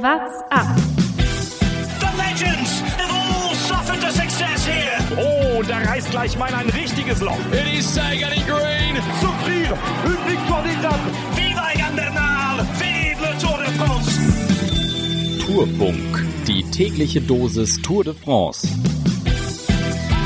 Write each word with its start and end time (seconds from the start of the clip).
What's 0.00 0.42
up? 0.52 0.76
The 1.98 2.16
legends 2.16 2.80
have 2.98 3.10
all 3.10 3.52
suffered 3.52 4.00
the 4.00 4.12
success 4.12 4.64
here. 4.64 4.96
Oh, 5.18 5.60
da 5.64 5.78
reißt 5.78 6.12
gleich 6.12 6.38
mal 6.38 6.54
ein 6.54 6.70
richtiges 6.70 7.20
Loch. 7.20 7.36
It 7.50 7.66
is 7.76 7.92
Sagan 7.92 8.30
in 8.32 8.46
green. 8.46 8.94
Souffrir, 9.20 9.76
une 10.04 10.30
victoire 10.30 10.62
d'étape. 10.62 11.00
Viva 11.34 11.72
Egan 11.74 11.96
Bernal! 11.96 12.64
Vive 12.78 13.20
le 13.20 13.36
Tour 13.40 13.58
de 13.58 13.64
France! 13.76 14.18
Tourfunk, 15.44 16.24
die 16.46 16.62
tägliche 16.70 17.20
Dosis 17.20 17.82
Tour 17.82 18.04
de 18.04 18.14
France. 18.14 18.68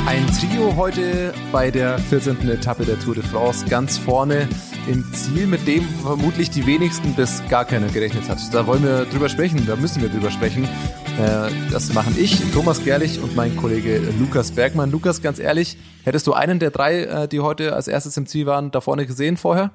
Ein 0.05 0.27
Trio 0.39 0.75
heute 0.75 1.33
bei 1.51 1.71
der 1.71 1.97
14. 1.97 2.47
Etappe 2.47 2.85
der 2.85 2.99
Tour 2.99 3.15
de 3.15 3.23
France 3.23 3.65
ganz 3.65 3.97
vorne 3.97 4.47
im 4.87 5.03
Ziel, 5.13 5.47
mit 5.47 5.67
dem 5.67 5.83
vermutlich 6.01 6.49
die 6.49 6.65
wenigsten 6.65 7.13
bis 7.13 7.41
gar 7.49 7.65
keiner 7.65 7.87
gerechnet 7.87 8.29
hat. 8.29 8.39
Da 8.53 8.67
wollen 8.67 8.83
wir 8.83 9.05
drüber 9.05 9.29
sprechen, 9.29 9.65
da 9.65 9.75
müssen 9.75 10.01
wir 10.01 10.09
drüber 10.09 10.31
sprechen. 10.31 10.63
Äh, 10.65 11.49
das 11.71 11.93
machen 11.93 12.15
ich, 12.17 12.41
Thomas 12.51 12.83
Gerlich 12.83 13.21
und 13.21 13.35
mein 13.35 13.55
Kollege 13.55 14.01
Lukas 14.19 14.51
Bergmann. 14.51 14.91
Lukas, 14.91 15.21
ganz 15.21 15.39
ehrlich, 15.39 15.77
hättest 16.03 16.27
du 16.27 16.33
einen 16.33 16.59
der 16.59 16.71
drei, 16.71 17.03
äh, 17.03 17.27
die 17.27 17.39
heute 17.39 17.73
als 17.73 17.87
erstes 17.87 18.17
im 18.17 18.25
Ziel 18.25 18.45
waren, 18.45 18.71
da 18.71 18.81
vorne 18.81 19.05
gesehen 19.05 19.37
vorher? 19.37 19.71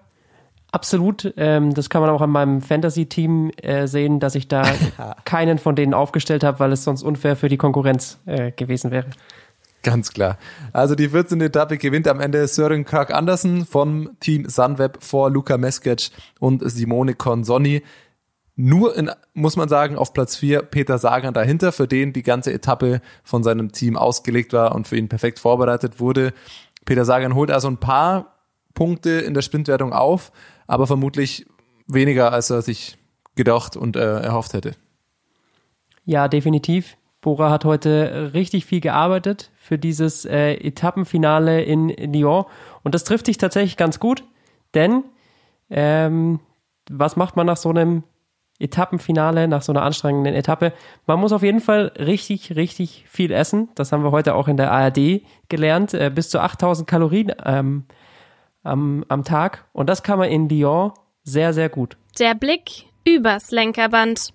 Absolut. 0.71 1.33
Ähm, 1.39 1.73
das 1.73 1.89
kann 1.89 2.03
man 2.03 2.11
auch 2.11 2.20
an 2.20 2.31
meinem 2.31 2.61
Fantasy-Team 2.61 3.53
äh, 3.62 3.87
sehen, 3.87 4.20
dass 4.20 4.34
ich 4.34 4.48
da 4.48 4.62
keinen 5.25 5.59
von 5.59 5.75
denen 5.75 5.95
aufgestellt 5.95 6.45
habe, 6.45 6.61
weil 6.61 6.73
es 6.73 6.84
sonst 6.84 7.03
unfair 7.03 7.37
für 7.37 7.48
die 7.48 7.56
Konkurrenz 7.56 8.19
äh, 8.27 8.53
gewesen 8.53 8.91
wäre. 8.91 9.06
Ganz 9.88 10.12
klar. 10.12 10.37
Also 10.74 10.95
die 10.95 11.09
14. 11.09 11.41
Etappe 11.41 11.78
gewinnt 11.78 12.09
am 12.09 12.20
Ende 12.20 12.47
Søren 12.47 12.84
Krag 12.84 13.10
Andersen 13.10 13.65
vom 13.65 14.19
Team 14.20 14.47
Sunweb 14.47 15.02
vor 15.02 15.30
Luca 15.30 15.56
Meskic 15.56 16.11
und 16.41 16.61
Simone 16.70 17.14
Consonni. 17.14 17.83
Nur 18.55 18.95
in, 18.95 19.11
muss 19.33 19.56
man 19.56 19.70
sagen, 19.70 19.97
auf 19.97 20.12
Platz 20.12 20.37
4 20.37 20.61
Peter 20.61 20.98
Sagan 20.98 21.33
dahinter, 21.33 21.73
für 21.73 21.88
den 21.88 22.12
die 22.12 22.23
ganze 22.23 22.52
Etappe 22.52 23.01
von 23.25 23.42
seinem 23.42 23.72
Team 23.72 23.97
ausgelegt 23.97 24.53
war 24.53 24.75
und 24.75 24.86
für 24.86 24.98
ihn 24.98 25.08
perfekt 25.08 25.39
vorbereitet 25.39 26.00
wurde. 26.00 26.34
Peter 26.84 27.06
Sagan 27.06 27.34
holt 27.34 27.50
also 27.50 27.69
ein 27.69 27.78
paar 27.78 28.34
Punkte 28.75 29.08
in 29.08 29.33
der 29.33 29.41
Sprintwertung 29.41 29.95
auf, 29.95 30.33
aber 30.67 30.86
vermutlich 30.86 31.47
weniger, 31.86 32.30
als 32.30 32.50
er 32.50 32.61
sich 32.61 32.98
gedacht 33.36 33.75
und 33.75 33.97
äh, 33.97 34.20
erhofft 34.20 34.52
hätte. 34.52 34.73
Ja, 36.05 36.28
definitiv. 36.28 36.98
Bora 37.20 37.50
hat 37.50 37.64
heute 37.64 38.30
richtig 38.34 38.64
viel 38.64 38.80
gearbeitet 38.80 39.50
für 39.69 39.78
dieses 39.78 40.24
äh, 40.24 40.55
Etappenfinale 40.55 41.62
in 41.62 41.88
Lyon. 41.88 42.47
Und 42.83 42.94
das 42.94 43.05
trifft 43.05 43.27
sich 43.27 43.36
tatsächlich 43.36 43.77
ganz 43.77 44.00
gut, 44.00 44.24
denn 44.74 45.05
ähm, 45.69 46.41
was 46.91 47.16
macht 47.16 47.36
man 47.36 47.47
nach 47.47 47.58
so 47.58 47.69
einem 47.69 48.02
Etappenfinale, 48.58 49.46
nach 49.46 49.61
so 49.61 49.72
einer 49.72 49.83
anstrengenden 49.83 50.34
Etappe? 50.34 50.72
Man 51.06 51.20
muss 51.20 51.33
auf 51.33 51.42
jeden 51.42 51.61
Fall 51.61 51.92
richtig, 51.98 52.56
richtig 52.56 53.05
viel 53.08 53.30
essen. 53.30 53.69
Das 53.74 53.92
haben 53.92 54.02
wir 54.02 54.11
heute 54.11 54.34
auch 54.34 54.48
in 54.48 54.56
der 54.56 54.72
ARD 54.72 55.20
gelernt. 55.50 55.92
Äh, 55.92 56.11
bis 56.14 56.30
zu 56.30 56.41
8000 56.41 56.89
Kalorien 56.89 57.33
ähm, 57.44 57.84
am, 58.62 59.05
am 59.08 59.22
Tag. 59.22 59.66
Und 59.74 59.91
das 59.91 60.02
kann 60.02 60.19
man 60.19 60.30
in 60.30 60.48
Lyon 60.48 60.92
sehr, 61.24 61.52
sehr 61.52 61.69
gut. 61.69 61.98
Der 62.19 62.34
Blick 62.34 62.86
übers 63.06 63.50
Lenkerband. 63.50 64.33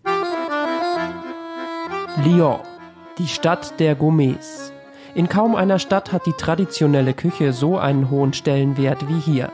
Lyon, 2.23 2.59
die 3.17 3.27
Stadt 3.27 3.79
der 3.79 3.95
Gourmets. 3.95 4.72
In 5.16 5.30
kaum 5.30 5.56
einer 5.56 5.78
Stadt 5.78 6.11
hat 6.11 6.25
die 6.25 6.33
traditionelle 6.33 7.14
Küche 7.14 7.53
so 7.53 7.78
einen 7.78 8.09
hohen 8.09 8.33
Stellenwert 8.33 9.08
wie 9.08 9.19
hier. 9.19 9.52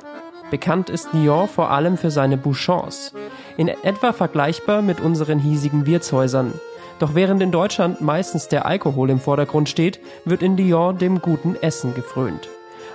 Bekannt 0.52 0.90
ist 0.90 1.12
Lyon 1.12 1.50
vor 1.50 1.70
allem 1.70 1.98
für 1.98 2.12
seine 2.12 2.38
Bouchons, 2.38 3.14
in 3.58 3.68
etwa 3.68 4.14
vergleichbar 4.14 4.82
mit 4.82 5.02
unseren 5.02 5.38
hiesigen 5.38 5.86
Wirtshäusern. 5.86 6.54
Doch 6.98 7.14
während 7.14 7.42
in 7.42 7.52
Deutschland 7.52 8.00
meistens 8.00 8.48
der 8.48 8.66
Alkohol 8.66 9.10
im 9.10 9.20
Vordergrund 9.20 9.68
steht, 9.68 10.00
wird 10.24 10.44
in 10.44 10.56
Lyon 10.56 10.98
dem 10.98 11.22
guten 11.22 11.56
Essen 11.56 11.94
gefrönt. 11.94 12.48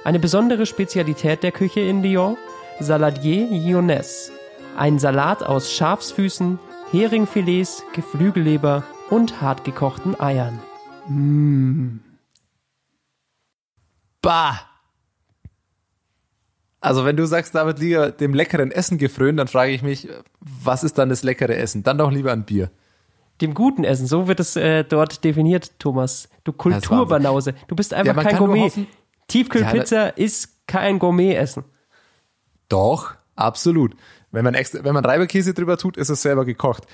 Eine 0.02 0.18
besondere 0.18 0.64
Spezialität 0.64 1.42
der 1.42 1.52
Küche 1.52 1.80
in 1.80 2.02
Lyon? 2.02 2.36
Saladier 2.80 3.46
Lyonnaise. 3.50 4.32
Ein 4.76 4.98
Salat 4.98 5.42
aus 5.42 5.70
Schafsfüßen, 5.70 6.58
Heringfilets, 6.90 7.84
Geflügelleber 7.94 8.84
und 9.10 9.40
hartgekochten 9.40 10.18
Eiern. 10.18 10.58
Mmh. 11.08 12.03
Bah! 14.24 14.60
Also 16.80 17.04
wenn 17.04 17.16
du 17.16 17.24
sagst, 17.24 17.54
David 17.54 17.78
Liga 17.78 18.10
dem 18.10 18.34
leckeren 18.34 18.70
Essen 18.70 18.98
gefrönt, 18.98 19.38
dann 19.38 19.48
frage 19.48 19.72
ich 19.72 19.82
mich, 19.82 20.08
was 20.40 20.84
ist 20.84 20.98
dann 20.98 21.08
das 21.08 21.22
leckere 21.22 21.56
Essen? 21.56 21.82
Dann 21.82 21.96
doch 21.96 22.10
lieber 22.10 22.32
ein 22.32 22.44
Bier. 22.44 22.70
Dem 23.40 23.54
guten 23.54 23.84
Essen, 23.84 24.06
so 24.06 24.28
wird 24.28 24.38
es 24.38 24.54
äh, 24.56 24.84
dort 24.84 25.24
definiert, 25.24 25.78
Thomas. 25.78 26.28
Du 26.44 26.52
Kulturbanause. 26.52 27.54
Du 27.68 27.74
bist 27.74 27.94
einfach 27.94 28.16
Ja, 28.16 28.22
kein 28.22 28.36
Gourmet. 28.36 28.70
Tiefkühlpizza 29.28 30.08
ist 30.08 30.66
kein 30.66 30.98
Gourmet-Essen. 30.98 31.64
Doch, 32.68 33.14
absolut. 33.34 33.94
Wenn 34.30 34.44
man 34.44 34.54
extra, 34.54 34.84
wenn 34.84 34.94
man 34.94 35.04
Reiberkäse 35.04 35.54
drüber 35.54 35.78
tut, 35.78 35.96
ist 35.96 36.10
es 36.10 36.22
selber 36.22 36.44
gekocht. 36.44 36.84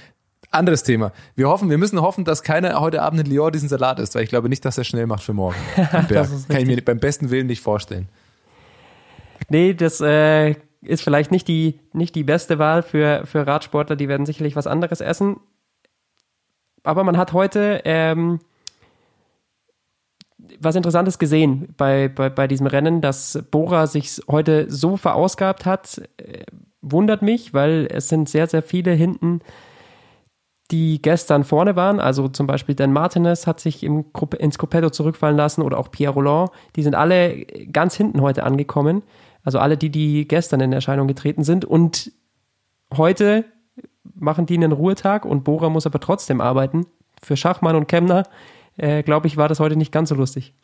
Anderes 0.51 0.83
Thema. 0.83 1.13
Wir 1.37 1.49
hoffen, 1.49 1.71
wir 1.71 1.79
müssen 1.79 2.01
hoffen, 2.01 2.25
dass 2.25 2.43
keiner 2.43 2.81
heute 2.81 3.03
Abend 3.03 3.21
in 3.21 3.27
Lyon 3.27 3.53
diesen 3.53 3.69
Salat 3.69 4.01
isst, 4.01 4.15
weil 4.15 4.25
ich 4.25 4.31
glaube 4.31 4.49
nicht, 4.49 4.65
dass 4.65 4.77
er 4.77 4.85
schnell 4.85 5.07
macht 5.07 5.23
für 5.23 5.33
morgen. 5.33 5.57
Ist 5.77 6.49
Kann 6.49 6.61
ich 6.61 6.67
mir 6.67 6.85
beim 6.85 6.99
besten 6.99 7.31
Willen 7.31 7.47
nicht 7.47 7.63
vorstellen. 7.63 8.09
Nee, 9.49 9.75
das 9.75 10.01
äh, 10.01 10.57
ist 10.83 11.03
vielleicht 11.03 11.31
nicht 11.31 11.47
die, 11.47 11.79
nicht 11.93 12.15
die 12.15 12.25
beste 12.25 12.59
Wahl 12.59 12.83
für, 12.83 13.27
für 13.27 13.47
Radsportler. 13.47 13.97
Die 13.97 14.09
werden 14.09 14.27
sicherlich 14.27 14.57
was 14.57 14.67
anderes 14.67 15.01
essen. 15.01 15.37
Aber 16.83 17.05
man 17.05 17.17
hat 17.17 17.33
heute 17.33 17.83
ähm, 17.85 18.41
was 20.59 20.75
Interessantes 20.75 21.19
gesehen 21.19 21.75
bei, 21.77 22.09
bei, 22.09 22.29
bei 22.29 22.49
diesem 22.49 22.67
Rennen, 22.67 23.01
dass 23.01 23.39
Bora 23.51 23.87
sich 23.87 24.21
heute 24.29 24.71
so 24.71 24.97
verausgabt 24.97 25.67
hat, 25.67 26.03
äh, 26.17 26.45
wundert 26.83 27.23
mich, 27.23 27.55
weil 27.55 27.89
es 27.91 28.09
sind 28.09 28.29
sehr, 28.29 28.47
sehr 28.47 28.63
viele 28.63 28.93
hinten, 28.93 29.41
die 30.71 31.03
gestern 31.03 31.45
vorne 31.45 31.77
waren. 31.77 32.01
Also 32.01 32.29
zum 32.29 32.47
Beispiel 32.47 32.75
Dan 32.75 32.93
Martinez 32.93 33.47
hat 33.47 33.61
sich 33.61 33.83
im, 33.83 34.07
ins 34.39 34.59
Gruppetto 34.59 34.91
zurückfallen 34.91 35.37
lassen 35.37 35.63
oder 35.63 35.79
auch 35.79 35.91
Pierre 35.91 36.15
Roland. 36.15 36.51
Die 36.77 36.83
sind 36.83 36.95
alle 36.95 37.45
ganz 37.73 37.95
hinten 37.95 38.21
heute 38.21 38.45
angekommen. 38.45 39.03
Also 39.43 39.59
alle 39.59 39.77
die, 39.77 39.91
die 39.91 40.29
gestern 40.29 40.61
in 40.61 40.73
Erscheinung 40.73 41.09
getreten 41.09 41.45
sind. 41.45 41.65
Und 41.65 42.13
heute 42.97 43.45
machen 44.15 44.47
die 44.47 44.55
einen 44.55 44.73
Ruhetag 44.73 45.25
und 45.25 45.45
Bora 45.45 45.69
muss 45.69 45.87
aber 45.87 46.01
trotzdem 46.01 46.41
arbeiten. 46.41 46.87
Für 47.23 47.37
Schachmann 47.37 47.77
und 47.77 47.89
Kemner, 47.89 48.25
äh, 48.77 49.03
glaube 49.03 49.27
ich, 49.27 49.37
war 49.37 49.49
das 49.49 49.61
heute 49.61 49.77
nicht 49.77 49.93
ganz 49.93 50.09
so 50.11 50.15
lustig. 50.15 50.55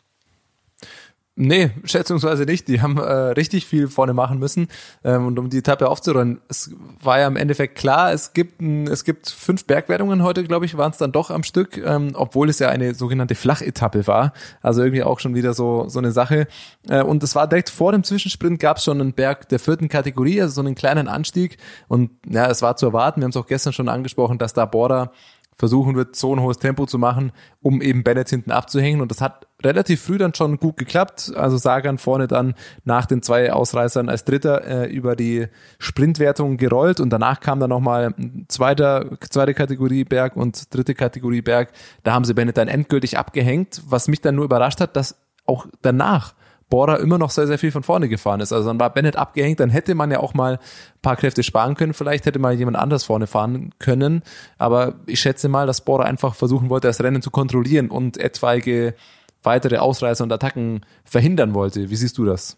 Nee, 1.39 1.69
schätzungsweise 1.83 2.45
nicht. 2.45 2.67
Die 2.67 2.81
haben 2.81 2.97
äh, 2.97 3.03
richtig 3.03 3.67
viel 3.67 3.89
vorne 3.89 4.15
machen 4.15 4.39
müssen. 4.39 4.69
Ähm, 5.03 5.27
und 5.27 5.37
um 5.37 5.51
die 5.51 5.59
Etappe 5.59 5.87
aufzurollen, 5.87 6.41
es 6.49 6.71
war 6.99 7.19
ja 7.19 7.27
im 7.27 7.35
Endeffekt 7.35 7.77
klar, 7.77 8.11
es 8.11 8.33
gibt, 8.33 8.59
ein, 8.59 8.87
es 8.87 9.03
gibt 9.03 9.29
fünf 9.29 9.65
Bergwertungen 9.65 10.23
heute, 10.23 10.43
glaube 10.43 10.65
ich, 10.65 10.77
waren 10.77 10.91
es 10.91 10.97
dann 10.97 11.11
doch 11.11 11.29
am 11.29 11.43
Stück, 11.43 11.77
ähm, 11.77 12.13
obwohl 12.15 12.49
es 12.49 12.57
ja 12.57 12.69
eine 12.69 12.95
sogenannte 12.95 13.35
Flachetappe 13.35 14.07
war. 14.07 14.33
Also 14.63 14.81
irgendwie 14.81 15.03
auch 15.03 15.19
schon 15.19 15.35
wieder 15.35 15.53
so, 15.53 15.87
so 15.89 15.99
eine 15.99 16.11
Sache. 16.11 16.47
Äh, 16.89 17.03
und 17.03 17.21
es 17.21 17.35
war 17.35 17.47
direkt 17.47 17.69
vor 17.69 17.91
dem 17.91 18.03
Zwischensprint 18.03 18.59
gab 18.59 18.77
es 18.77 18.85
schon 18.85 18.99
einen 18.99 19.13
Berg 19.13 19.47
der 19.49 19.59
vierten 19.59 19.89
Kategorie, 19.89 20.41
also 20.41 20.55
so 20.55 20.61
einen 20.61 20.73
kleinen 20.73 21.07
Anstieg. 21.07 21.57
Und 21.87 22.09
ja, 22.27 22.49
es 22.49 22.63
war 22.63 22.77
zu 22.77 22.87
erwarten. 22.87 23.21
Wir 23.21 23.25
haben 23.25 23.29
es 23.29 23.37
auch 23.37 23.45
gestern 23.45 23.73
schon 23.73 23.89
angesprochen, 23.89 24.39
dass 24.39 24.53
da 24.53 24.65
Border 24.65 25.11
versuchen 25.57 25.95
wird, 25.95 26.15
so 26.15 26.35
ein 26.35 26.41
hohes 26.41 26.57
Tempo 26.57 26.85
zu 26.85 26.99
machen, 26.99 27.31
um 27.61 27.81
eben 27.81 28.03
Bennett 28.03 28.29
hinten 28.29 28.51
abzuhängen. 28.51 29.01
Und 29.01 29.09
das 29.09 29.21
hat 29.21 29.47
relativ 29.63 30.01
früh 30.01 30.17
dann 30.17 30.35
schon 30.35 30.57
gut 30.57 30.77
geklappt. 30.77 31.33
Also 31.35 31.57
Sagan 31.57 31.97
vorne 31.97 32.27
dann 32.27 32.53
nach 32.85 33.07
den 33.07 33.23
zwei 33.23 33.51
Ausreißern 33.51 34.07
als 34.07 34.23
Dritter 34.23 34.63
äh, 34.65 34.85
über 34.87 35.15
die 35.15 35.47
Sprintwertung 35.79 36.57
gerollt 36.57 36.99
und 36.99 37.09
danach 37.09 37.39
kam 37.39 37.59
dann 37.59 37.71
nochmal 37.71 38.13
zweiter, 38.47 39.17
zweite 39.29 39.55
Kategorie 39.55 40.03
Berg 40.03 40.35
und 40.35 40.73
dritte 40.73 40.93
Kategorie 40.93 41.41
Berg. 41.41 41.71
Da 42.03 42.13
haben 42.13 42.25
sie 42.25 42.35
Bennett 42.35 42.57
dann 42.57 42.67
endgültig 42.67 43.17
abgehängt, 43.17 43.81
was 43.87 44.07
mich 44.07 44.21
dann 44.21 44.35
nur 44.35 44.45
überrascht 44.45 44.79
hat, 44.79 44.95
dass 44.95 45.15
auch 45.45 45.65
danach 45.81 46.35
Bora 46.69 46.95
immer 46.97 47.17
noch 47.17 47.29
sehr, 47.29 47.47
sehr 47.47 47.57
viel 47.57 47.71
von 47.71 47.83
vorne 47.83 48.09
gefahren 48.09 48.41
ist. 48.41 48.51
Also 48.51 48.67
dann 48.67 48.79
war 48.79 48.93
Bennett 48.93 49.15
abgehängt, 49.15 49.59
dann 49.59 49.69
hätte 49.69 49.95
man 49.95 50.11
ja 50.11 50.19
auch 50.19 50.33
mal 50.33 50.53
ein 50.53 51.01
paar 51.01 51.15
Kräfte 51.15 51.43
sparen 51.43 51.75
können. 51.75 51.93
Vielleicht 51.93 52.25
hätte 52.25 52.39
mal 52.39 52.53
jemand 52.53 52.77
anders 52.77 53.05
vorne 53.05 53.27
fahren 53.27 53.71
können. 53.79 54.21
Aber 54.57 54.95
ich 55.05 55.19
schätze 55.19 55.47
mal, 55.47 55.65
dass 55.65 55.81
Bora 55.81 56.03
einfach 56.03 56.35
versuchen 56.35 56.69
wollte, 56.69 56.87
das 56.87 57.01
Rennen 57.01 57.21
zu 57.21 57.31
kontrollieren 57.31 57.89
und 57.89 58.17
etwaige 58.17 58.95
weitere 59.43 59.77
Ausreißer 59.77 60.23
und 60.23 60.33
Attacken 60.33 60.81
verhindern 61.05 61.53
wollte. 61.53 61.89
Wie 61.89 61.95
siehst 61.95 62.17
du 62.17 62.25
das? 62.25 62.57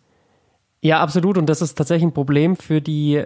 Ja, 0.82 1.02
absolut. 1.02 1.38
Und 1.38 1.48
das 1.48 1.62
ist 1.62 1.78
tatsächlich 1.78 2.08
ein 2.08 2.14
Problem 2.14 2.56
für 2.56 2.82
die 2.82 3.24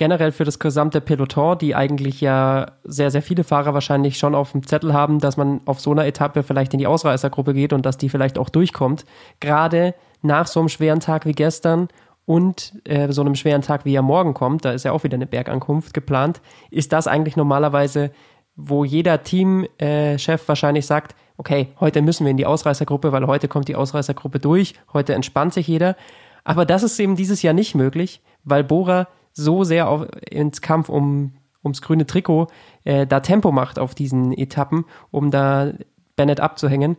generell 0.00 0.32
für 0.32 0.44
das 0.44 0.58
gesamte 0.58 1.02
Peloton, 1.02 1.58
die 1.58 1.74
eigentlich 1.74 2.22
ja 2.22 2.72
sehr, 2.84 3.10
sehr 3.10 3.20
viele 3.20 3.44
Fahrer 3.44 3.74
wahrscheinlich 3.74 4.16
schon 4.16 4.34
auf 4.34 4.52
dem 4.52 4.66
Zettel 4.66 4.94
haben, 4.94 5.18
dass 5.18 5.36
man 5.36 5.60
auf 5.66 5.78
so 5.78 5.90
einer 5.90 6.06
Etappe 6.06 6.42
vielleicht 6.42 6.72
in 6.72 6.78
die 6.78 6.86
Ausreißergruppe 6.86 7.52
geht 7.52 7.74
und 7.74 7.84
dass 7.84 7.98
die 7.98 8.08
vielleicht 8.08 8.38
auch 8.38 8.48
durchkommt. 8.48 9.04
Gerade 9.40 9.94
nach 10.22 10.46
so 10.46 10.58
einem 10.58 10.70
schweren 10.70 11.00
Tag 11.00 11.26
wie 11.26 11.32
gestern 11.32 11.88
und 12.24 12.80
äh, 12.84 13.12
so 13.12 13.20
einem 13.20 13.34
schweren 13.34 13.60
Tag, 13.60 13.84
wie 13.84 13.94
er 13.94 14.00
morgen 14.00 14.32
kommt, 14.32 14.64
da 14.64 14.72
ist 14.72 14.86
ja 14.86 14.92
auch 14.92 15.04
wieder 15.04 15.16
eine 15.16 15.26
Bergankunft 15.26 15.92
geplant, 15.92 16.40
ist 16.70 16.94
das 16.94 17.06
eigentlich 17.06 17.36
normalerweise, 17.36 18.10
wo 18.56 18.86
jeder 18.86 19.22
Teamchef 19.22 20.48
wahrscheinlich 20.48 20.86
sagt, 20.86 21.14
okay, 21.36 21.68
heute 21.78 22.00
müssen 22.00 22.24
wir 22.24 22.30
in 22.30 22.38
die 22.38 22.46
Ausreißergruppe, 22.46 23.12
weil 23.12 23.26
heute 23.26 23.48
kommt 23.48 23.68
die 23.68 23.76
Ausreißergruppe 23.76 24.38
durch, 24.38 24.76
heute 24.94 25.12
entspannt 25.12 25.52
sich 25.52 25.68
jeder. 25.68 25.94
Aber 26.42 26.64
das 26.64 26.84
ist 26.84 26.98
eben 26.98 27.16
dieses 27.16 27.42
Jahr 27.42 27.52
nicht 27.52 27.74
möglich, 27.74 28.22
weil 28.44 28.64
Bora 28.64 29.06
so 29.32 29.64
sehr 29.64 29.88
auf, 29.88 30.06
ins 30.30 30.60
Kampf 30.60 30.88
um, 30.88 31.32
ums 31.62 31.82
grüne 31.82 32.06
Trikot 32.06 32.48
äh, 32.84 33.06
da 33.06 33.20
Tempo 33.20 33.52
macht 33.52 33.78
auf 33.78 33.94
diesen 33.94 34.32
Etappen, 34.32 34.84
um 35.10 35.30
da 35.30 35.72
Bennett 36.16 36.40
abzuhängen. 36.40 36.96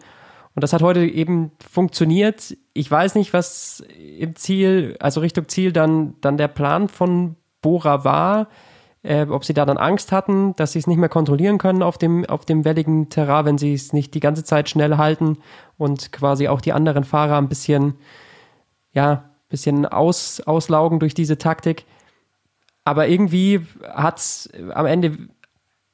Und 0.54 0.64
das 0.64 0.74
hat 0.74 0.82
heute 0.82 1.06
eben 1.06 1.52
funktioniert. 1.66 2.58
Ich 2.74 2.92
weiß 2.92 3.16
nicht, 3.16 3.34
was 3.34 3.84
im 4.18 4.36
Ziel, 4.36 4.98
also 5.00 5.22
Richtung 5.22 5.48
Ziel 5.48 5.72
dann, 5.72 6.16
dann 6.22 6.38
der 6.38 6.50
Plan 6.50 6.90
von 6.90 7.38
Bora 7.62 8.04
war, 8.04 8.50
äh, 9.04 9.26
ob 9.28 9.46
sie 9.46 9.54
da 9.54 9.66
dann 9.66 9.78
Angst 9.78 10.12
hatten, 10.12 10.56
dass 10.58 10.74
sie 10.74 10.80
es 10.80 10.88
nicht 10.88 10.98
mehr 10.98 11.10
kontrollieren 11.10 11.58
können 11.58 11.84
auf 11.84 11.98
dem, 11.98 12.26
auf 12.26 12.46
dem 12.46 12.66
welligen 12.66 13.10
Terrain, 13.10 13.46
wenn 13.46 13.58
sie 13.58 13.74
es 13.74 13.94
nicht 13.94 14.14
die 14.14 14.20
ganze 14.20 14.44
Zeit 14.44 14.70
schnell 14.70 14.98
halten 14.98 15.38
und 15.78 16.12
quasi 16.12 16.48
auch 16.48 16.62
die 16.62 16.74
anderen 16.74 17.04
Fahrer 17.04 17.38
ein 17.38 17.50
bisschen, 17.50 17.96
ja, 18.94 19.32
bisschen 19.50 19.86
aus, 19.86 20.42
auslaugen 20.42 21.00
durch 21.00 21.14
diese 21.14 21.38
Taktik. 21.38 21.86
Aber 22.84 23.08
irgendwie 23.08 23.62
hat 23.84 24.18
es 24.18 24.50
am 24.74 24.86
Ende 24.86 25.18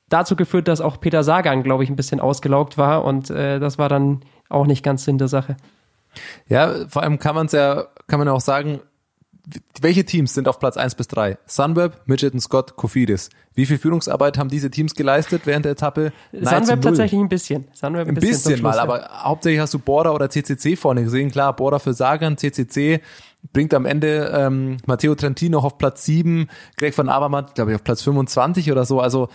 dazu 0.09 0.35
geführt, 0.35 0.67
dass 0.67 0.81
auch 0.81 0.99
Peter 0.99 1.23
Sagan, 1.23 1.63
glaube 1.63 1.83
ich, 1.83 1.89
ein 1.89 1.95
bisschen 1.95 2.19
ausgelaugt 2.19 2.77
war 2.77 3.03
und 3.03 3.29
äh, 3.29 3.59
das 3.59 3.77
war 3.77 3.89
dann 3.89 4.21
auch 4.49 4.65
nicht 4.65 4.83
ganz 4.83 5.03
Sinn 5.03 5.17
der 5.17 5.27
Sache. 5.27 5.57
Ja, 6.47 6.87
vor 6.87 7.03
allem 7.03 7.19
kann 7.19 7.35
man 7.35 7.47
es 7.47 7.51
ja, 7.51 7.87
kann 8.07 8.19
man 8.19 8.29
auch 8.29 8.41
sagen, 8.41 8.79
welche 9.79 10.03
Teams 10.03 10.33
sind 10.33 10.47
auf 10.47 10.59
Platz 10.59 10.75
1 10.75 10.95
bis 10.95 11.07
3? 11.07 11.37
Sunweb, 11.45 12.01
Midget 12.05 12.39
Scott, 12.41 12.75
Kofidis. 12.75 13.29
Wie 13.53 13.65
viel 13.65 13.77
Führungsarbeit 13.77 14.37
haben 14.37 14.49
diese 14.49 14.69
Teams 14.69 14.93
geleistet 14.93 15.43
während 15.45 15.65
der 15.65 15.71
Etappe? 15.71 16.11
Sunweb 16.33 16.81
tatsächlich 16.81 17.19
ein 17.19 17.29
bisschen. 17.29 17.67
Sunweb 17.73 18.07
ein 18.07 18.15
bisschen, 18.15 18.29
bisschen 18.29 18.57
Schluss, 18.57 18.61
mal, 18.61 18.75
ja. 18.75 18.83
aber 18.83 19.09
hauptsächlich 19.23 19.61
hast 19.61 19.73
du 19.73 19.79
Border 19.79 20.13
oder 20.13 20.29
CCC 20.29 20.75
vorne 20.75 21.03
gesehen. 21.03 21.31
Klar, 21.31 21.55
Border 21.55 21.79
für 21.79 21.93
Sagan, 21.93 22.37
CCC 22.37 23.01
bringt 23.57 23.73
am 23.73 23.87
Ende 23.87 24.31
ähm, 24.35 24.77
Matteo 24.85 25.15
Trentino 25.15 25.57
auf 25.57 25.79
Platz 25.79 26.05
7, 26.05 26.47
Greg 26.77 26.95
van 26.95 27.09
Avermaet, 27.09 27.55
glaube 27.55 27.71
ich, 27.71 27.75
auf 27.75 27.83
Platz 27.83 28.03
25 28.03 28.71
oder 28.71 28.85
so. 28.85 29.01
Also 29.01 29.29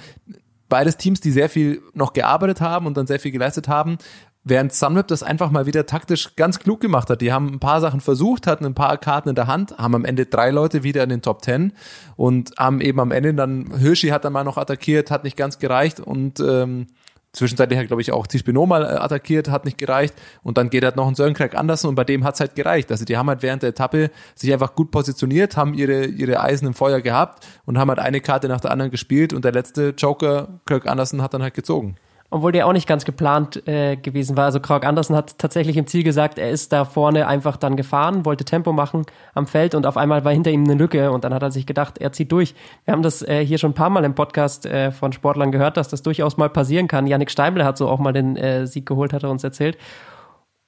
beides 0.68 0.96
Teams, 0.96 1.20
die 1.20 1.32
sehr 1.32 1.48
viel 1.48 1.82
noch 1.92 2.12
gearbeitet 2.12 2.60
haben 2.60 2.86
und 2.86 2.96
dann 2.96 3.08
sehr 3.08 3.18
viel 3.18 3.32
geleistet 3.32 3.66
haben. 3.66 3.98
Während 4.44 4.72
Sunweb 4.72 5.08
das 5.08 5.24
einfach 5.24 5.50
mal 5.50 5.66
wieder 5.66 5.86
taktisch 5.86 6.36
ganz 6.36 6.60
klug 6.60 6.80
gemacht 6.80 7.10
hat. 7.10 7.20
Die 7.20 7.32
haben 7.32 7.48
ein 7.48 7.58
paar 7.58 7.80
Sachen 7.80 8.00
versucht, 8.00 8.46
hatten 8.46 8.64
ein 8.64 8.74
paar 8.74 8.96
Karten 8.96 9.28
in 9.28 9.34
der 9.34 9.48
Hand, 9.48 9.76
haben 9.76 9.96
am 9.96 10.04
Ende 10.04 10.26
drei 10.26 10.52
Leute 10.52 10.84
wieder 10.84 11.02
in 11.02 11.08
den 11.08 11.22
Top 11.22 11.42
Ten 11.42 11.72
und 12.14 12.52
haben 12.56 12.80
eben 12.80 13.00
am 13.00 13.10
Ende 13.10 13.34
dann, 13.34 13.76
Hirschi 13.76 14.10
hat 14.10 14.24
dann 14.24 14.34
mal 14.34 14.44
noch 14.44 14.56
attackiert, 14.56 15.10
hat 15.10 15.24
nicht 15.24 15.36
ganz 15.36 15.58
gereicht 15.58 15.98
und 15.98 16.38
ähm, 16.38 16.86
Zwischenzeitlich 17.32 17.78
hat, 17.78 17.86
glaube 17.86 18.02
ich, 18.02 18.12
auch 18.12 18.26
Tispino 18.26 18.66
mal 18.66 18.82
äh, 18.82 18.86
attackiert, 18.86 19.48
hat 19.48 19.64
nicht 19.64 19.78
gereicht. 19.78 20.14
Und 20.42 20.58
dann 20.58 20.68
geht 20.68 20.84
halt 20.84 20.96
noch 20.96 21.08
ein 21.08 21.14
Sören 21.14 21.32
Craig 21.32 21.54
Andersen 21.54 21.88
und 21.88 21.94
bei 21.94 22.04
dem 22.04 22.24
hat's 22.24 22.40
halt 22.40 22.54
gereicht. 22.54 22.90
Also 22.90 23.04
die 23.04 23.16
haben 23.16 23.28
halt 23.28 23.42
während 23.42 23.62
der 23.62 23.70
Etappe 23.70 24.10
sich 24.34 24.52
einfach 24.52 24.74
gut 24.74 24.90
positioniert, 24.90 25.56
haben 25.56 25.72
ihre, 25.72 26.04
ihre 26.04 26.40
Eisen 26.40 26.66
im 26.66 26.74
Feuer 26.74 27.00
gehabt 27.00 27.46
und 27.64 27.78
haben 27.78 27.88
halt 27.88 28.00
eine 28.00 28.20
Karte 28.20 28.48
nach 28.48 28.60
der 28.60 28.70
anderen 28.70 28.90
gespielt 28.90 29.32
und 29.32 29.44
der 29.44 29.52
letzte 29.52 29.94
Joker, 29.96 30.60
Craig 30.66 30.86
Andersen, 30.86 31.22
hat 31.22 31.32
dann 31.32 31.42
halt 31.42 31.54
gezogen 31.54 31.96
obwohl 32.32 32.50
der 32.50 32.66
auch 32.66 32.72
nicht 32.72 32.88
ganz 32.88 33.04
geplant 33.04 33.68
äh, 33.68 33.96
gewesen 33.96 34.38
war. 34.38 34.46
Also 34.46 34.58
Krog 34.58 34.86
Andersen 34.86 35.14
hat 35.14 35.38
tatsächlich 35.38 35.76
im 35.76 35.86
Ziel 35.86 36.02
gesagt, 36.02 36.38
er 36.38 36.50
ist 36.50 36.72
da 36.72 36.86
vorne 36.86 37.26
einfach 37.26 37.58
dann 37.58 37.76
gefahren, 37.76 38.24
wollte 38.24 38.46
Tempo 38.46 38.72
machen 38.72 39.04
am 39.34 39.46
Feld 39.46 39.74
und 39.74 39.84
auf 39.84 39.98
einmal 39.98 40.24
war 40.24 40.32
hinter 40.32 40.50
ihm 40.50 40.64
eine 40.64 40.72
Lücke 40.72 41.12
und 41.12 41.24
dann 41.24 41.34
hat 41.34 41.42
er 41.42 41.50
sich 41.50 41.66
gedacht, 41.66 41.98
er 41.98 42.10
zieht 42.12 42.32
durch. 42.32 42.54
Wir 42.86 42.92
haben 42.92 43.02
das 43.02 43.20
äh, 43.20 43.44
hier 43.44 43.58
schon 43.58 43.72
ein 43.72 43.74
paar 43.74 43.90
Mal 43.90 44.04
im 44.04 44.14
Podcast 44.14 44.64
äh, 44.64 44.92
von 44.92 45.12
Sportlern 45.12 45.52
gehört, 45.52 45.76
dass 45.76 45.88
das 45.88 46.02
durchaus 46.02 46.38
mal 46.38 46.48
passieren 46.48 46.88
kann. 46.88 47.06
Yannick 47.06 47.30
Steimle 47.30 47.66
hat 47.66 47.76
so 47.76 47.86
auch 47.86 47.98
mal 47.98 48.14
den 48.14 48.36
äh, 48.38 48.66
Sieg 48.66 48.86
geholt, 48.86 49.12
hat 49.12 49.24
er 49.24 49.30
uns 49.30 49.44
erzählt. 49.44 49.76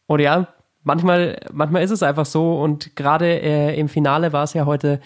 Und 0.06 0.20
ja, 0.20 0.48
manchmal, 0.82 1.40
manchmal 1.50 1.82
ist 1.82 1.92
es 1.92 2.02
einfach 2.02 2.26
so 2.26 2.60
und 2.60 2.94
gerade 2.94 3.40
äh, 3.40 3.80
im 3.80 3.88
Finale 3.88 4.34
war 4.34 4.44
es 4.44 4.52
ja 4.52 4.66
heute 4.66 5.00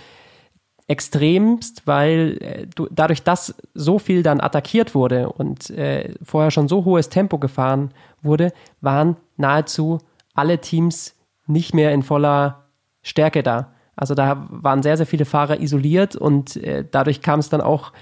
extremst, 0.89 1.87
weil 1.87 2.39
äh, 2.41 2.67
du, 2.67 2.89
dadurch, 2.91 3.23
dass 3.23 3.55
so 3.75 3.99
viel 3.99 4.23
dann 4.23 4.41
attackiert 4.41 4.95
wurde 4.95 5.31
und 5.31 5.71
äh, 5.71 6.15
vorher 6.23 6.51
schon 6.51 6.67
so 6.67 6.85
hohes 6.85 7.11
Tempo 7.11 7.39
gefahren 7.39 7.91
wurde, 8.23 8.53
waren 8.81 9.17
nahezu 9.37 9.99
alle 10.35 10.59
Teams 10.59 11.15
nicht 11.47 11.75
mehr 11.75 11.93
in 11.93 12.03
voller 12.03 12.65
Stärke 13.03 13.43
da. 13.43 13.73
Also 13.97 14.15
da 14.15 14.47
waren 14.51 14.83
sehr, 14.83 14.97
sehr 14.97 15.07
viele 15.07 15.27
Fahrer 15.27 15.61
isoliert 15.61 16.17
und 16.17 16.57
äh, 16.57 16.85
dadurch 16.91 17.21
kam 17.21 17.41
es 17.41 17.51
dann 17.51 17.61
auch 17.61 17.93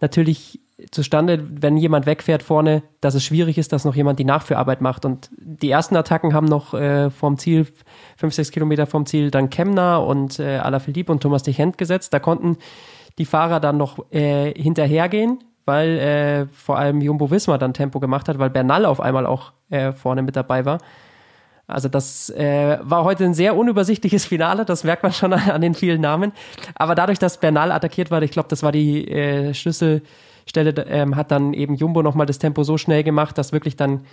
natürlich 0.00 0.60
zustande, 0.90 1.46
wenn 1.50 1.76
jemand 1.76 2.06
wegfährt 2.06 2.42
vorne, 2.42 2.82
dass 3.00 3.14
es 3.14 3.24
schwierig 3.24 3.58
ist, 3.58 3.72
dass 3.72 3.84
noch 3.84 3.94
jemand 3.94 4.18
die 4.18 4.24
Nachführarbeit 4.24 4.80
macht. 4.80 5.04
Und 5.04 5.30
die 5.36 5.70
ersten 5.70 5.96
Attacken 5.96 6.34
haben 6.34 6.46
noch 6.46 6.74
äh, 6.74 7.10
vom 7.10 7.38
Ziel, 7.38 7.66
fünf, 8.16 8.34
sechs 8.34 8.50
Kilometer 8.50 8.86
vom 8.86 9.06
Ziel, 9.06 9.30
dann 9.30 9.50
Kemner 9.50 10.04
und 10.04 10.38
äh, 10.38 10.58
Alaphilippe 10.58 11.12
und 11.12 11.22
Thomas 11.22 11.42
de 11.42 11.54
Hent 11.54 11.78
gesetzt. 11.78 12.12
Da 12.12 12.18
konnten 12.18 12.56
die 13.18 13.24
Fahrer 13.24 13.60
dann 13.60 13.76
noch 13.76 14.10
äh, 14.12 14.52
hinterhergehen, 14.54 15.38
weil 15.64 15.98
äh, 15.98 16.46
vor 16.46 16.78
allem 16.78 17.00
Jumbo 17.00 17.30
Wismar 17.30 17.58
dann 17.58 17.74
Tempo 17.74 18.00
gemacht 18.00 18.28
hat, 18.28 18.38
weil 18.38 18.50
Bernal 18.50 18.84
auf 18.84 19.00
einmal 19.00 19.26
auch 19.26 19.52
äh, 19.70 19.92
vorne 19.92 20.22
mit 20.22 20.36
dabei 20.36 20.64
war. 20.64 20.78
Also 21.66 21.88
das 21.88 22.28
äh, 22.30 22.78
war 22.82 23.04
heute 23.04 23.24
ein 23.24 23.34
sehr 23.34 23.56
unübersichtliches 23.56 24.26
Finale, 24.26 24.64
das 24.64 24.84
merkt 24.84 25.02
man 25.02 25.12
schon 25.12 25.32
an, 25.32 25.40
an 25.50 25.60
den 25.60 25.74
vielen 25.74 26.00
Namen. 26.00 26.32
Aber 26.74 26.94
dadurch, 26.94 27.18
dass 27.18 27.38
Bernal 27.38 27.72
attackiert 27.72 28.10
war, 28.10 28.22
ich 28.22 28.30
glaube, 28.30 28.48
das 28.48 28.62
war 28.62 28.72
die 28.72 29.08
äh, 29.08 29.54
Schlüssel, 29.54 30.02
Stelle 30.46 30.72
ähm, 30.88 31.16
hat 31.16 31.30
dann 31.30 31.52
eben 31.54 31.74
Jumbo 31.74 32.02
nochmal 32.02 32.26
das 32.26 32.38
Tempo 32.38 32.62
so 32.62 32.78
schnell 32.78 33.02
gemacht, 33.02 33.38
dass 33.38 33.52
wirklich 33.52 33.76
dann 33.76 34.04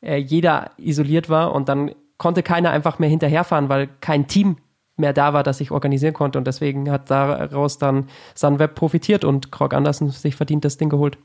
äh, 0.00 0.16
jeder 0.16 0.70
isoliert 0.76 1.28
war 1.28 1.54
und 1.54 1.68
dann 1.68 1.92
konnte 2.18 2.42
keiner 2.42 2.70
einfach 2.70 2.98
mehr 2.98 3.08
hinterherfahren, 3.08 3.68
weil 3.68 3.88
kein 4.00 4.26
Team 4.26 4.56
mehr 4.96 5.12
da 5.12 5.32
war, 5.32 5.42
das 5.42 5.58
sich 5.58 5.70
organisieren 5.70 6.14
konnte 6.14 6.38
und 6.38 6.46
deswegen 6.46 6.90
hat 6.90 7.10
daraus 7.10 7.78
dann 7.78 8.08
Sunweb 8.34 8.74
profitiert 8.74 9.24
und 9.24 9.50
Krog 9.50 9.74
Andersen 9.74 10.10
sich 10.10 10.36
verdient 10.36 10.64
das 10.64 10.76
Ding 10.76 10.88
geholt. 10.88 11.18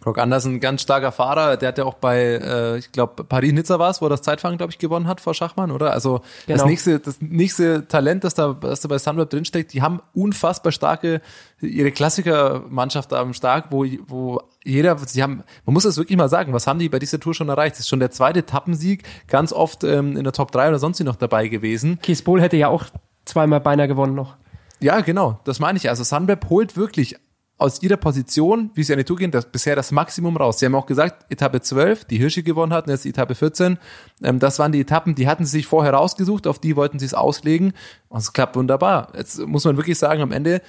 Brock 0.00 0.18
Andersen, 0.18 0.60
ganz 0.60 0.80
starker 0.80 1.12
Fahrer, 1.12 1.58
der 1.58 1.68
hat 1.68 1.78
ja 1.78 1.84
auch 1.84 1.94
bei, 1.94 2.18
äh, 2.20 2.78
ich 2.78 2.90
glaube, 2.90 3.22
Paris-Nizza 3.22 3.78
war 3.78 3.90
es, 3.90 4.00
wo 4.00 4.06
er 4.06 4.10
das 4.10 4.22
Zeitfahren, 4.22 4.56
glaube 4.56 4.72
ich, 4.72 4.78
gewonnen 4.78 5.06
hat 5.06 5.20
vor 5.20 5.34
Schachmann, 5.34 5.70
oder? 5.70 5.92
Also 5.92 6.22
genau. 6.46 6.58
das 6.58 6.66
nächste, 6.66 7.00
das 7.00 7.20
nächste 7.20 7.86
Talent, 7.86 8.24
das 8.24 8.32
da, 8.32 8.54
das 8.54 8.80
da 8.80 8.88
bei 8.88 8.98
Sunweb 8.98 9.28
drinsteckt, 9.28 9.74
die 9.74 9.82
haben 9.82 10.00
unfassbar 10.14 10.72
starke, 10.72 11.20
ihre 11.60 11.92
Klassikermannschaft 11.92 13.12
haben 13.12 13.34
stark, 13.34 13.66
wo, 13.70 13.84
wo 14.06 14.40
jeder, 14.64 14.96
sie 14.98 15.22
haben, 15.22 15.44
man 15.66 15.74
muss 15.74 15.82
das 15.82 15.98
wirklich 15.98 16.16
mal 16.16 16.30
sagen, 16.30 16.54
was 16.54 16.66
haben 16.66 16.78
die 16.78 16.88
bei 16.88 16.98
dieser 16.98 17.20
Tour 17.20 17.34
schon 17.34 17.50
erreicht? 17.50 17.74
Das 17.74 17.80
ist 17.80 17.88
schon 17.88 18.00
der 18.00 18.10
zweite 18.10 18.46
Tappensieg, 18.46 19.04
ganz 19.28 19.52
oft 19.52 19.84
ähm, 19.84 20.16
in 20.16 20.24
der 20.24 20.32
Top 20.32 20.50
3 20.50 20.68
oder 20.68 20.78
sonst 20.78 20.98
wie 21.00 21.04
noch 21.04 21.16
dabei 21.16 21.48
gewesen. 21.48 21.98
Kies 22.00 22.22
Bohl 22.22 22.40
hätte 22.40 22.56
ja 22.56 22.68
auch 22.68 22.86
zweimal 23.26 23.60
beinahe 23.60 23.88
gewonnen 23.88 24.14
noch. 24.14 24.36
Ja, 24.80 25.00
genau, 25.00 25.40
das 25.44 25.60
meine 25.60 25.76
ich. 25.76 25.90
Also 25.90 26.04
Sunweb 26.04 26.48
holt 26.48 26.76
wirklich 26.76 27.16
aus 27.60 27.82
ihrer 27.82 27.98
Position, 27.98 28.70
wie 28.74 28.82
sie 28.82 28.92
an 28.92 28.98
die 28.98 29.04
Tour 29.04 29.18
gehen, 29.18 29.30
das, 29.30 29.44
bisher 29.44 29.76
das 29.76 29.92
Maximum 29.92 30.36
raus. 30.36 30.58
Sie 30.58 30.66
haben 30.66 30.74
auch 30.74 30.86
gesagt, 30.86 31.30
Etappe 31.30 31.60
12, 31.60 32.06
die 32.06 32.16
Hirschi 32.16 32.42
gewonnen 32.42 32.72
hatten, 32.72 32.88
jetzt 32.90 33.04
Etappe 33.04 33.34
14, 33.34 33.78
ähm, 34.22 34.38
das 34.38 34.58
waren 34.58 34.72
die 34.72 34.80
Etappen, 34.80 35.14
die 35.14 35.28
hatten 35.28 35.44
sie 35.44 35.58
sich 35.58 35.66
vorher 35.66 35.92
rausgesucht, 35.92 36.46
auf 36.46 36.58
die 36.58 36.74
wollten 36.76 36.98
sie 36.98 37.04
es 37.04 37.12
auslegen 37.12 37.74
und 38.08 38.18
es 38.18 38.32
klappt 38.32 38.56
wunderbar. 38.56 39.12
Jetzt 39.16 39.46
muss 39.46 39.64
man 39.64 39.76
wirklich 39.76 39.98
sagen, 39.98 40.22
am 40.22 40.32
Ende, 40.32 40.62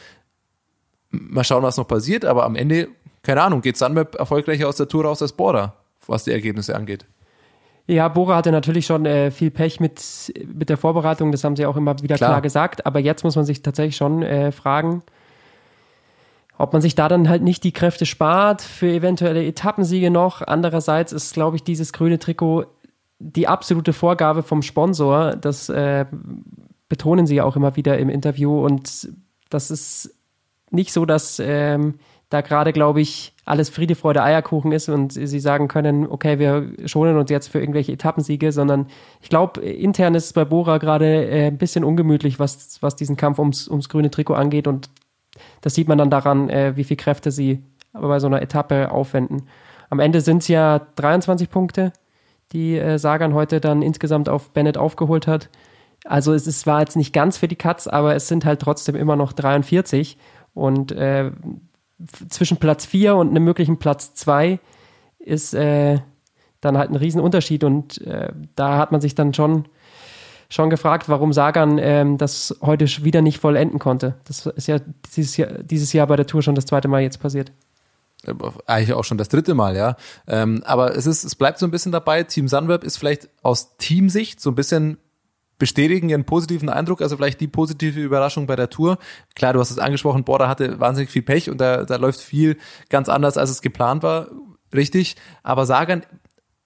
mal 1.09 1.45
schauen, 1.45 1.63
was 1.63 1.77
noch 1.77 1.87
passiert, 1.87 2.25
aber 2.25 2.43
am 2.43 2.55
Ende, 2.55 2.89
keine 3.23 3.41
Ahnung, 3.41 3.61
geht 3.61 3.77
Sunweb 3.77 4.15
erfolgreicher 4.15 4.67
aus 4.67 4.75
der 4.75 4.89
Tour 4.89 5.05
raus 5.05 5.21
als 5.21 5.31
Bora, 5.31 5.75
was 6.07 6.25
die 6.25 6.31
Ergebnisse 6.31 6.75
angeht. 6.75 7.05
Ja, 7.87 8.09
Bora 8.09 8.35
hatte 8.35 8.51
natürlich 8.51 8.85
schon 8.85 9.05
äh, 9.05 9.31
viel 9.31 9.49
Pech 9.49 9.79
mit, 9.79 10.33
mit 10.53 10.69
der 10.69 10.77
Vorbereitung, 10.77 11.31
das 11.31 11.43
haben 11.45 11.55
sie 11.55 11.65
auch 11.65 11.77
immer 11.77 11.97
wieder 12.01 12.15
klar, 12.15 12.31
klar 12.31 12.41
gesagt, 12.41 12.85
aber 12.85 12.99
jetzt 12.99 13.23
muss 13.23 13.37
man 13.37 13.45
sich 13.45 13.61
tatsächlich 13.61 13.95
schon 13.95 14.23
äh, 14.23 14.51
fragen, 14.51 15.03
ob 16.61 16.73
man 16.73 16.81
sich 16.81 16.95
da 16.95 17.07
dann 17.07 17.27
halt 17.27 17.41
nicht 17.41 17.63
die 17.63 17.71
Kräfte 17.71 18.05
spart 18.05 18.61
für 18.61 18.87
eventuelle 18.87 19.45
Etappensiege 19.45 20.11
noch. 20.11 20.41
Andererseits 20.41 21.11
ist, 21.11 21.33
glaube 21.33 21.55
ich, 21.55 21.63
dieses 21.63 21.91
grüne 21.91 22.19
Trikot 22.19 22.65
die 23.19 23.47
absolute 23.47 23.93
Vorgabe 23.93 24.43
vom 24.43 24.61
Sponsor. 24.61 25.35
Das 25.35 25.69
äh, 25.69 26.05
betonen 26.89 27.25
sie 27.25 27.35
ja 27.35 27.43
auch 27.43 27.55
immer 27.55 27.75
wieder 27.75 27.97
im 27.97 28.09
Interview. 28.09 28.63
Und 28.63 29.09
das 29.49 29.71
ist 29.71 30.15
nicht 30.69 30.93
so, 30.93 31.05
dass 31.05 31.39
ähm, 31.39 31.95
da 32.29 32.41
gerade, 32.41 32.73
glaube 32.73 33.01
ich, 33.01 33.33
alles 33.43 33.69
Friede, 33.69 33.95
Freude, 33.95 34.23
Eierkuchen 34.23 34.71
ist 34.71 34.87
und 34.87 35.13
sie 35.13 35.39
sagen 35.39 35.67
können, 35.67 36.07
okay, 36.07 36.39
wir 36.39 36.71
schonen 36.85 37.17
uns 37.17 37.29
jetzt 37.29 37.49
für 37.49 37.59
irgendwelche 37.59 37.91
Etappensiege, 37.91 38.51
sondern 38.51 38.87
ich 39.21 39.29
glaube, 39.29 39.61
intern 39.61 40.15
ist 40.15 40.25
es 40.25 40.33
bei 40.33 40.45
Bora 40.45 40.77
gerade 40.77 41.25
äh, 41.25 41.47
ein 41.47 41.57
bisschen 41.57 41.83
ungemütlich, 41.83 42.39
was, 42.39 42.81
was 42.81 42.95
diesen 42.95 43.17
Kampf 43.17 43.39
ums, 43.39 43.67
ums 43.67 43.89
grüne 43.89 44.09
Trikot 44.09 44.35
angeht 44.35 44.67
und 44.67 44.89
das 45.61 45.75
sieht 45.75 45.87
man 45.87 45.97
dann 45.97 46.09
daran, 46.09 46.49
äh, 46.49 46.75
wie 46.75 46.83
viel 46.83 46.97
Kräfte 46.97 47.31
sie 47.31 47.63
bei 47.93 48.19
so 48.19 48.27
einer 48.27 48.41
Etappe 48.41 48.91
aufwenden. 48.91 49.43
Am 49.89 49.99
Ende 49.99 50.21
sind 50.21 50.39
es 50.39 50.47
ja 50.47 50.79
23 50.95 51.49
Punkte, 51.49 51.91
die 52.51 52.77
äh, 52.77 52.97
Sagan 52.97 53.33
heute 53.33 53.59
dann 53.59 53.81
insgesamt 53.81 54.29
auf 54.29 54.51
Bennett 54.51 54.77
aufgeholt 54.77 55.27
hat. 55.27 55.49
Also 56.05 56.33
es 56.33 56.47
ist, 56.47 56.65
war 56.65 56.79
jetzt 56.79 56.95
nicht 56.95 57.13
ganz 57.13 57.37
für 57.37 57.47
die 57.47 57.55
Katz, 57.55 57.87
aber 57.87 58.15
es 58.15 58.27
sind 58.27 58.45
halt 58.45 58.61
trotzdem 58.61 58.95
immer 58.95 59.15
noch 59.15 59.33
43 59.33 60.17
und 60.53 60.91
äh, 60.91 61.31
zwischen 62.29 62.57
Platz 62.57 62.85
4 62.85 63.15
und 63.15 63.29
einem 63.29 63.43
möglichen 63.43 63.77
Platz 63.77 64.13
2 64.15 64.59
ist 65.19 65.53
äh, 65.53 65.99
dann 66.61 66.77
halt 66.77 66.89
ein 66.89 66.95
Riesenunterschied 66.95 67.63
und 67.63 68.01
äh, 68.01 68.31
da 68.55 68.77
hat 68.77 68.91
man 68.91 69.01
sich 69.01 69.15
dann 69.15 69.33
schon 69.33 69.65
schon 70.51 70.69
gefragt, 70.69 71.07
warum 71.07 71.31
Sagan 71.31 71.77
ähm, 71.77 72.17
das 72.17 72.57
heute 72.61 72.85
wieder 73.03 73.21
nicht 73.21 73.39
vollenden 73.39 73.79
konnte. 73.79 74.15
Das 74.25 74.45
ist 74.45 74.67
ja 74.67 74.79
dieses 75.15 75.37
Jahr, 75.37 75.49
dieses 75.63 75.93
Jahr 75.93 76.07
bei 76.07 76.17
der 76.17 76.27
Tour 76.27 76.41
schon 76.41 76.55
das 76.55 76.65
zweite 76.65 76.89
Mal 76.89 77.01
jetzt 77.01 77.21
passiert. 77.21 77.53
Eigentlich 78.67 78.93
auch 78.93 79.05
schon 79.05 79.17
das 79.17 79.29
dritte 79.29 79.55
Mal, 79.55 79.77
ja. 79.77 79.95
Ähm, 80.27 80.61
aber 80.65 80.95
es 80.95 81.07
ist, 81.07 81.23
es 81.23 81.35
bleibt 81.35 81.57
so 81.57 81.65
ein 81.65 81.71
bisschen 81.71 81.93
dabei. 81.93 82.23
Team 82.23 82.49
Sunweb 82.49 82.83
ist 82.83 82.97
vielleicht 82.97 83.29
aus 83.41 83.77
Teamsicht 83.77 84.41
so 84.41 84.51
ein 84.51 84.55
bisschen 84.55 84.97
bestätigen 85.57 86.09
ihren 86.09 86.25
positiven 86.25 86.69
Eindruck, 86.69 87.01
also 87.01 87.15
vielleicht 87.15 87.39
die 87.39 87.47
positive 87.47 87.99
Überraschung 87.99 88.45
bei 88.45 88.55
der 88.55 88.69
Tour. 88.69 88.97
Klar, 89.35 89.53
du 89.53 89.59
hast 89.59 89.71
es 89.71 89.79
angesprochen, 89.79 90.23
Border 90.23 90.49
hatte 90.49 90.79
wahnsinnig 90.79 91.11
viel 91.11 91.21
Pech 91.21 91.49
und 91.49 91.61
da, 91.61 91.85
da 91.85 91.95
läuft 91.95 92.19
viel 92.19 92.57
ganz 92.89 93.09
anders, 93.09 93.37
als 93.37 93.51
es 93.51 93.61
geplant 93.61 94.03
war, 94.03 94.27
richtig. 94.73 95.15
Aber 95.43 95.65
Sagan, 95.65 96.03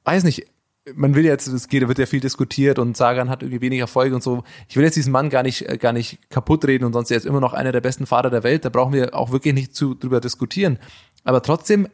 weiß 0.05 0.23
nicht, 0.23 0.47
man 0.93 1.15
will 1.15 1.25
jetzt, 1.25 1.47
es 1.47 1.67
geht, 1.67 1.87
wird 1.87 1.97
ja 1.97 2.05
viel 2.05 2.19
diskutiert 2.19 2.77
und 2.77 2.95
Sagan 2.95 3.29
hat 3.29 3.41
irgendwie 3.41 3.61
wenig 3.61 3.79
Erfolg 3.79 4.13
und 4.13 4.21
so. 4.21 4.43
Ich 4.67 4.75
will 4.75 4.83
jetzt 4.83 4.95
diesen 4.95 5.11
Mann 5.11 5.29
gar 5.29 5.41
nicht, 5.41 5.65
gar 5.79 5.93
nicht 5.93 6.29
kaputt 6.29 6.65
reden 6.65 6.85
und 6.85 6.93
sonst 6.93 7.11
er 7.11 7.17
ist 7.17 7.25
immer 7.25 7.39
noch 7.39 7.53
einer 7.53 7.71
der 7.71 7.81
besten 7.81 8.05
Fahrer 8.05 8.29
der 8.29 8.43
Welt. 8.43 8.65
Da 8.65 8.69
brauchen 8.69 8.93
wir 8.93 9.15
auch 9.15 9.31
wirklich 9.31 9.53
nicht 9.53 9.75
zu, 9.75 9.95
drüber 9.95 10.21
diskutieren. 10.21 10.77
Aber 11.23 11.41
trotzdem 11.41 11.87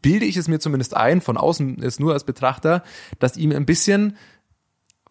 bilde 0.00 0.26
ich 0.26 0.36
es 0.36 0.46
mir 0.46 0.60
zumindest 0.60 0.96
ein, 0.96 1.20
von 1.20 1.36
außen 1.36 1.78
ist 1.78 1.98
nur 1.98 2.12
als 2.12 2.24
Betrachter, 2.24 2.84
dass 3.18 3.36
ihm 3.36 3.50
ein 3.50 3.66
bisschen 3.66 4.16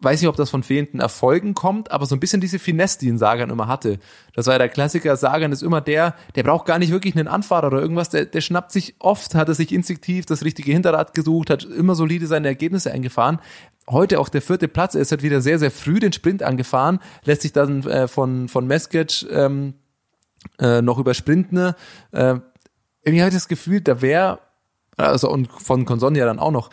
weiß 0.00 0.20
nicht, 0.20 0.28
ob 0.28 0.36
das 0.36 0.50
von 0.50 0.62
fehlenden 0.62 1.00
Erfolgen 1.00 1.54
kommt, 1.54 1.90
aber 1.90 2.04
so 2.04 2.14
ein 2.14 2.20
bisschen 2.20 2.40
diese 2.40 2.58
Finesse, 2.58 2.98
die 2.98 3.10
ein 3.10 3.16
Sagan 3.18 3.48
immer 3.48 3.66
hatte. 3.66 3.98
Das 4.34 4.46
war 4.46 4.54
ja 4.54 4.58
der 4.58 4.68
Klassiker, 4.68 5.16
Sagan 5.16 5.52
ist 5.52 5.62
immer 5.62 5.80
der, 5.80 6.14
der 6.34 6.42
braucht 6.42 6.66
gar 6.66 6.78
nicht 6.78 6.92
wirklich 6.92 7.16
einen 7.16 7.28
Anfahrer 7.28 7.68
oder 7.68 7.80
irgendwas, 7.80 8.10
der, 8.10 8.26
der 8.26 8.42
schnappt 8.42 8.72
sich 8.72 8.96
oft, 8.98 9.34
hat 9.34 9.48
er 9.48 9.54
sich 9.54 9.72
instinktiv 9.72 10.26
das 10.26 10.44
richtige 10.44 10.72
Hinterrad 10.72 11.14
gesucht, 11.14 11.48
hat 11.48 11.64
immer 11.64 11.94
solide 11.94 12.26
seine 12.26 12.48
Ergebnisse 12.48 12.92
eingefahren. 12.92 13.38
Heute 13.88 14.20
auch 14.20 14.28
der 14.28 14.42
vierte 14.42 14.68
Platz, 14.68 14.94
er 14.94 15.00
ist 15.00 15.12
halt 15.12 15.22
wieder 15.22 15.40
sehr, 15.40 15.58
sehr 15.58 15.70
früh 15.70 15.98
den 15.98 16.12
Sprint 16.12 16.42
angefahren, 16.42 16.98
lässt 17.24 17.42
sich 17.42 17.52
dann 17.52 17.82
äh, 17.84 18.06
von, 18.06 18.48
von 18.48 18.66
Meskic 18.66 19.24
ähm, 19.30 19.74
äh, 20.58 20.82
noch 20.82 20.98
übersprinten. 20.98 21.72
Äh, 22.12 22.34
irgendwie 23.02 23.20
habe 23.20 23.28
ich 23.28 23.34
das 23.34 23.48
Gefühl, 23.48 23.80
da 23.80 24.02
wäre, 24.02 24.40
also 24.98 25.30
und 25.30 25.46
von 25.48 25.86
Consonia 25.86 26.26
dann 26.26 26.38
auch 26.38 26.50
noch, 26.50 26.68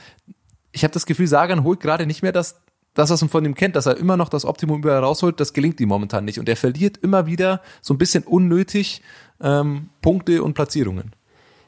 ich 0.73 0.83
habe 0.83 0.93
das 0.93 1.05
Gefühl, 1.05 1.27
Sagan 1.27 1.63
holt 1.63 1.79
gerade 1.79 2.05
nicht 2.05 2.23
mehr 2.23 2.31
das 2.31 2.62
das, 2.93 3.09
was 3.09 3.21
man 3.21 3.29
von 3.29 3.45
ihm 3.45 3.55
kennt, 3.55 3.75
dass 3.75 3.85
er 3.85 3.97
immer 3.97 4.17
noch 4.17 4.29
das 4.29 4.45
Optimum 4.45 4.79
überall 4.79 5.03
rausholt, 5.03 5.39
das 5.39 5.53
gelingt 5.53 5.79
ihm 5.79 5.89
momentan 5.89 6.25
nicht. 6.25 6.39
Und 6.39 6.47
er 6.47 6.55
verliert 6.55 6.97
immer 6.97 7.25
wieder 7.25 7.61
so 7.81 7.93
ein 7.93 7.97
bisschen 7.97 8.23
unnötig 8.23 9.01
ähm, 9.41 9.89
Punkte 10.01 10.43
und 10.43 10.53
Platzierungen. 10.53 11.11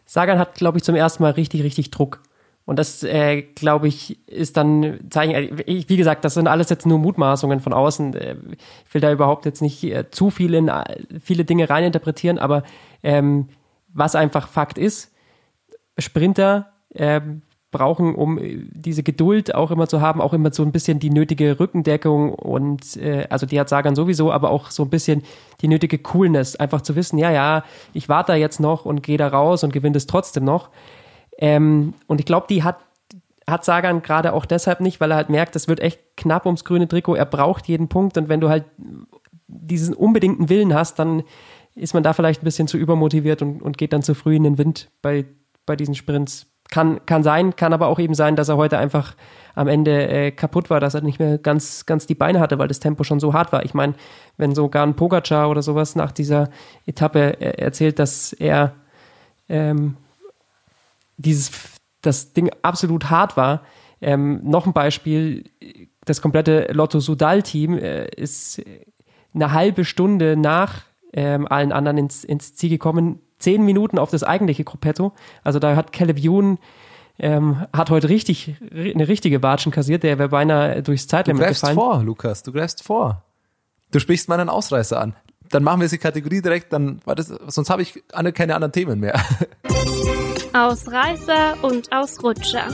Sagan 0.05 0.38
hat, 0.38 0.55
glaube 0.55 0.77
ich, 0.77 0.84
zum 0.84 0.96
ersten 0.96 1.24
Mal 1.24 1.32
richtig, 1.32 1.63
richtig 1.63 1.89
Druck. 1.91 2.22
Und 2.65 2.79
das, 2.79 3.03
äh, 3.03 3.44
glaube 3.44 3.88
ich, 3.88 4.27
ist 4.27 4.58
dann 4.58 5.00
zeigen, 5.12 5.34
äh, 5.34 5.86
wie 5.88 5.98
gesagt, 5.98 6.25
das 6.25 6.34
sind 6.34 6.48
alles 6.48 6.70
jetzt 6.70 6.86
nur 6.86 6.98
Mutmaßungen 6.98 7.60
von 7.60 7.74
außen. 7.74 8.15
Äh, 8.15 8.36
ich 8.88 8.94
will 8.94 9.01
da 9.01 9.12
überhaupt 9.12 9.46
jetzt 9.46 9.62
nicht 9.62 9.84
äh, 9.84 10.10
zu 10.10 10.32
viel 10.32 10.53
in 10.55 10.67
äh, 10.67 10.84
viele 11.22 11.46
Dinge 11.46 11.70
reininterpretieren, 11.70 12.39
aber 12.39 12.63
ähm, 13.03 13.50
was 13.94 14.15
einfach 14.15 14.48
Fakt 14.48 14.77
ist, 14.77 15.12
Sprinter 15.98 16.74
ähm, 16.94 17.44
brauchen, 17.75 18.15
um 18.15 18.38
äh, 18.38 18.58
diese 18.72 19.03
Geduld 19.03 19.53
auch 19.53 19.72
immer 19.72 19.88
zu 19.88 20.01
haben, 20.01 20.22
auch 20.22 20.34
immer 20.34 20.53
so 20.53 20.63
ein 20.63 20.72
bisschen 20.72 21.00
die 21.00 21.10
nötige 21.10 21.60
Rückendeckung 21.60 22.34
und 22.34 22.98
äh, 22.98 23.27
also 23.29 23.46
die 23.46 23.60
hat 23.60 23.70
Sagan 23.70 23.96
sowieso, 23.96 24.32
aber 24.32 24.50
auch 24.50 24.72
so 24.72 24.84
ein 24.84 24.89
bisschen 24.89 25.24
die 25.62 25.67
nötige 25.67 25.98
Coolness, 25.98 26.55
einfach 26.55 26.82
zu 26.82 26.96
wissen, 26.96 27.17
ja, 27.17 27.32
ja, 27.32 27.63
ich 27.94 28.10
warte 28.10 28.34
da 28.34 28.36
jetzt 28.36 28.60
noch 28.60 28.86
und 28.86 29.03
gehe 29.03 29.17
da 29.17 29.27
raus 29.27 29.63
und 29.63 29.74
gewinne 29.74 29.98
es 29.98 30.08
trotzdem 30.08 30.44
noch. 30.44 30.70
Ähm, 31.38 31.94
und 32.08 32.20
ich 32.20 32.25
glaube, 32.25 32.48
die 32.50 32.63
hat 32.63 32.77
hat 33.48 33.63
Sagan 33.63 34.01
gerade 34.01 34.34
auch 34.34 34.46
deshalb 34.46 34.82
nicht, 34.82 35.00
weil 35.00 35.12
er 35.12 35.17
halt 35.17 35.29
merkt, 35.29 35.55
es 35.55 35.67
wird 35.67 35.79
echt 35.79 36.00
knapp 36.17 36.48
ums 36.48 36.63
grüne 36.63 36.88
Trikot. 36.88 37.13
Er 37.13 37.25
braucht 37.25 37.67
jeden 37.67 37.89
Punkt 37.89 38.17
und 38.17 38.27
wenn 38.27 38.41
du 38.41 38.50
halt 38.50 38.65
diesen 39.48 39.94
unbedingten 39.94 40.50
Willen 40.50 40.74
hast, 40.74 40.98
dann 40.98 41.22
ist 41.75 41.94
man 41.94 42.03
da 42.03 42.13
vielleicht 42.13 42.41
ein 42.41 42.46
bisschen 42.46 42.67
zu 42.67 42.77
übermotiviert 42.77 43.41
und, 43.41 43.62
und 43.62 43.77
geht 43.77 43.94
dann 43.94 44.01
zu 44.01 44.15
früh 44.15 44.36
in 44.36 44.44
den 44.44 44.58
Wind 44.58 44.89
bei, 45.01 45.25
bei 45.65 45.75
diesen 45.75 45.94
Sprints. 45.94 46.48
Kann, 46.72 47.05
kann 47.05 47.24
sein, 47.24 47.55
kann 47.55 47.74
aber 47.74 47.88
auch 47.88 48.00
eben 48.00 48.15
sein, 48.15 48.36
dass 48.36 48.50
er 48.50 48.57
heute 48.57 48.77
einfach 48.77 49.15
am 49.53 49.67
Ende 49.67 50.07
äh, 50.07 50.31
kaputt 50.31 50.69
war, 50.69 50.79
dass 50.79 50.95
er 50.95 51.01
nicht 51.01 51.19
mehr 51.19 51.38
ganz, 51.38 51.86
ganz 51.86 52.07
die 52.07 52.15
Beine 52.15 52.39
hatte, 52.39 52.57
weil 52.57 52.67
das 52.67 52.79
Tempo 52.79 53.03
schon 53.03 53.19
so 53.19 53.34
hart 53.34 53.51
war. 53.51 53.63
Ich 53.63 53.74
meine, 53.74 53.93
wenn 54.38 54.55
sogar 54.55 54.86
ein 54.86 54.95
Pogacar 54.95 55.50
oder 55.50 55.62
sowas 55.62 55.95
nach 55.95 56.12
dieser 56.12 56.50
Etappe 56.86 57.39
äh, 57.39 57.62
erzählt, 57.62 58.00
dass 58.00 58.34
er 58.34 58.74
ähm, 59.48 59.95
dieses, 61.17 61.51
das 62.01 62.34
Ding 62.34 62.51
absolut 62.62 63.10
hart 63.10 63.38
war. 63.38 63.62
Ähm, 64.01 64.41
noch 64.43 64.65
ein 64.65 64.74
Beispiel, 64.74 65.45
das 66.03 66.22
komplette 66.22 66.67
Lotto 66.72 67.00
Sudal-Team 67.00 67.77
äh, 67.77 68.07
ist 68.10 68.62
eine 69.34 69.51
halbe 69.51 69.86
Stunde 69.86 70.36
nach 70.36 70.84
ähm, 71.13 71.48
allen 71.48 71.72
anderen 71.72 71.98
ins, 71.98 72.24
ins 72.24 72.55
Ziel 72.55 72.69
gekommen, 72.69 73.22
zehn 73.39 73.63
Minuten 73.63 73.99
auf 73.99 74.11
das 74.11 74.23
eigentliche 74.23 74.63
Gruppetto. 74.63 75.13
Also 75.43 75.59
da 75.59 75.75
hat 75.75 75.93
Caleb 75.93 76.19
Youn 76.21 76.57
ähm, 77.17 77.65
hat 77.73 77.89
heute 77.89 78.09
richtig 78.09 78.55
eine 78.71 79.07
richtige 79.07 79.41
Watschen 79.41 79.71
kassiert, 79.71 80.03
der 80.03 80.19
wäre 80.19 80.29
beinahe 80.29 80.83
durchs 80.83 81.07
Zeitlimit 81.07 81.43
du 81.43 81.47
gefallen. 81.47 81.75
Du 81.75 81.81
vor, 81.81 82.03
Lukas, 82.03 82.43
du 82.43 82.51
greifst 82.51 82.83
vor. 82.83 83.23
Du 83.91 83.99
sprichst 83.99 84.27
meinen 84.27 84.49
Ausreißer 84.49 84.99
an. 84.99 85.15
Dann 85.49 85.63
machen 85.63 85.79
wir 85.79 85.87
die 85.87 85.97
Kategorie 85.97 86.41
direkt, 86.41 86.73
dann 86.73 86.99
war 87.05 87.15
das, 87.15 87.27
sonst 87.27 87.69
habe 87.69 87.81
ich 87.83 88.03
keine 88.09 88.55
anderen 88.55 88.71
Themen 88.71 88.99
mehr. 88.99 89.21
Ausreißer 90.53 91.63
und 91.63 91.91
Ausrutscher. 91.91 92.67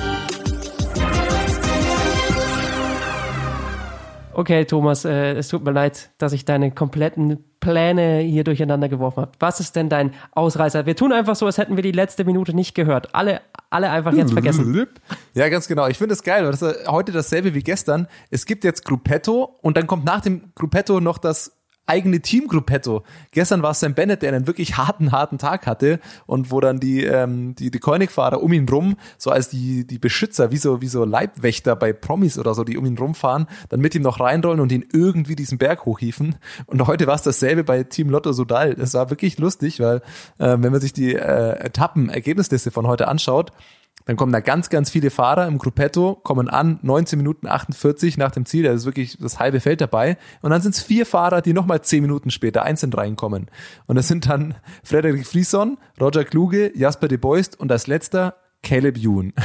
Okay, 4.33 4.65
Thomas, 4.65 5.03
äh, 5.03 5.33
es 5.33 5.49
tut 5.49 5.63
mir 5.63 5.71
leid, 5.71 6.11
dass 6.17 6.31
ich 6.31 6.45
deine 6.45 6.71
kompletten 6.71 7.43
Pläne 7.61 8.19
hier 8.19 8.43
durcheinander 8.43 8.89
geworfen 8.89 9.21
habe. 9.21 9.31
Was 9.39 9.61
ist 9.61 9.77
denn 9.77 9.87
dein 9.87 10.13
Ausreißer? 10.33 10.85
Wir 10.85 10.97
tun 10.97 11.13
einfach 11.13 11.37
so, 11.37 11.45
als 11.45 11.57
hätten 11.57 11.77
wir 11.77 11.83
die 11.83 11.93
letzte 11.93 12.25
Minute 12.25 12.53
nicht 12.53 12.75
gehört. 12.75 13.15
Alle, 13.15 13.39
alle 13.69 13.89
einfach 13.89 14.11
jetzt 14.13 14.33
vergessen. 14.33 14.87
Ja, 15.33 15.47
ganz 15.47 15.69
genau. 15.69 15.87
Ich 15.87 15.97
finde 15.97 16.13
es 16.13 16.23
geil, 16.23 16.43
weil 16.43 16.51
das 16.51 16.87
heute 16.87 17.13
dasselbe 17.13 17.53
wie 17.53 17.63
gestern. 17.63 18.07
Es 18.29 18.45
gibt 18.45 18.65
jetzt 18.65 18.83
Gruppetto 18.83 19.57
und 19.61 19.77
dann 19.77 19.87
kommt 19.87 20.03
nach 20.03 20.19
dem 20.19 20.51
Gruppetto 20.55 20.99
noch 20.99 21.17
das 21.17 21.60
eigene 21.91 22.21
Teamgruppetto. 22.21 23.03
Gestern 23.31 23.62
war 23.62 23.71
es 23.71 23.81
Sam 23.81 23.93
Bennett, 23.93 24.21
der 24.21 24.33
einen 24.33 24.48
wirklich 24.48 24.77
harten, 24.77 25.12
harten 25.12 25.38
Tag 25.38 25.67
hatte 25.67 26.00
und 26.25 26.50
wo 26.50 26.62
dann 26.62 26.79
die, 26.79 27.03
ähm, 27.03 27.53
die, 27.55 27.69
die 27.69 27.79
Koenig-Fahrer 27.79 28.41
um 28.41 28.53
ihn 28.53 28.67
rum, 28.67 28.95
so 29.17 29.29
als 29.29 29.50
die, 29.50 29.86
die 29.86 30.00
Beschützer, 30.00 30.51
wie 30.51 30.57
so, 30.57 30.81
wie 30.81 30.88
so 30.88 31.03
Leibwächter 31.03 31.75
bei 31.75 31.91
Promis 31.91 32.39
oder 32.39 32.53
so, 32.53 32.63
die 32.63 32.77
um 32.77 32.86
ihn 32.86 32.98
rumfahren, 32.98 33.48
dann 33.69 33.81
mit 33.81 33.93
ihm 33.93 34.03
noch 34.03 34.21
reinrollen 34.21 34.62
und 34.62 34.71
ihn 34.71 34.86
irgendwie 34.93 35.36
diesen 35.36 35.57
Berg 35.57 35.86
hochhieven. 35.86 36.36
Und 36.65 36.88
heute 36.88 37.07
war 37.07 37.15
es 37.15 37.24
dasselbe 37.24 37.65
bei 37.65 37.83
Team 37.83 38.10
Lotto 38.10 38.31
Sudal. 38.31 38.77
Es 38.79 38.93
war 38.93 39.10
wirklich 39.10 39.38
lustig, 39.38 39.81
weil 39.81 39.98
äh, 40.38 40.57
wenn 40.57 40.71
man 40.71 40.79
sich 40.79 40.93
die 40.93 41.13
äh, 41.13 41.60
Etappen-Ergebnisliste 41.60 42.71
von 42.71 42.88
heute 42.88 43.10
anschaut, 43.10 43.51
dann 44.05 44.15
kommen 44.15 44.31
da 44.31 44.39
ganz, 44.39 44.70
ganz 44.70 44.89
viele 44.89 45.10
Fahrer 45.10 45.48
im 45.48 45.58
Gruppetto, 45.58 46.15
kommen 46.15 46.50
an, 46.50 46.79
19 46.81 47.17
Minuten 47.17 47.48
48 47.48 48.17
nach 48.17 48.31
dem 48.31 48.46
Ziel, 48.46 48.63
da 48.63 48.72
ist 48.72 48.86
wirklich 48.86 49.17
das 49.20 49.39
halbe 49.39 49.60
Feld 49.60 49.81
dabei. 49.81 50.17
Und 50.41 50.51
dann 50.51 50.62
sind 50.62 50.75
es 50.75 50.81
vier 50.81 51.05
Fahrer, 51.05 51.41
die 51.41 51.53
nochmal 51.53 51.81
10 51.81 52.01
Minuten 52.01 52.31
später 52.31 52.63
einzeln 52.63 52.93
reinkommen. 52.93 53.48
Und 53.88 53.96
das 53.96 54.08
sind 54.08 54.29
dann 54.29 54.55
Frederik 54.84 55.25
Frieson, 55.25 55.77
Roger 56.00 56.25
Kluge, 56.25 56.72
Jasper 56.75 57.08
de 57.08 57.17
Beust 57.17 57.60
und 57.60 57.72
als 57.72 57.88
letzter 57.88 58.36
Caleb 58.63 58.98
Youn. 59.00 59.34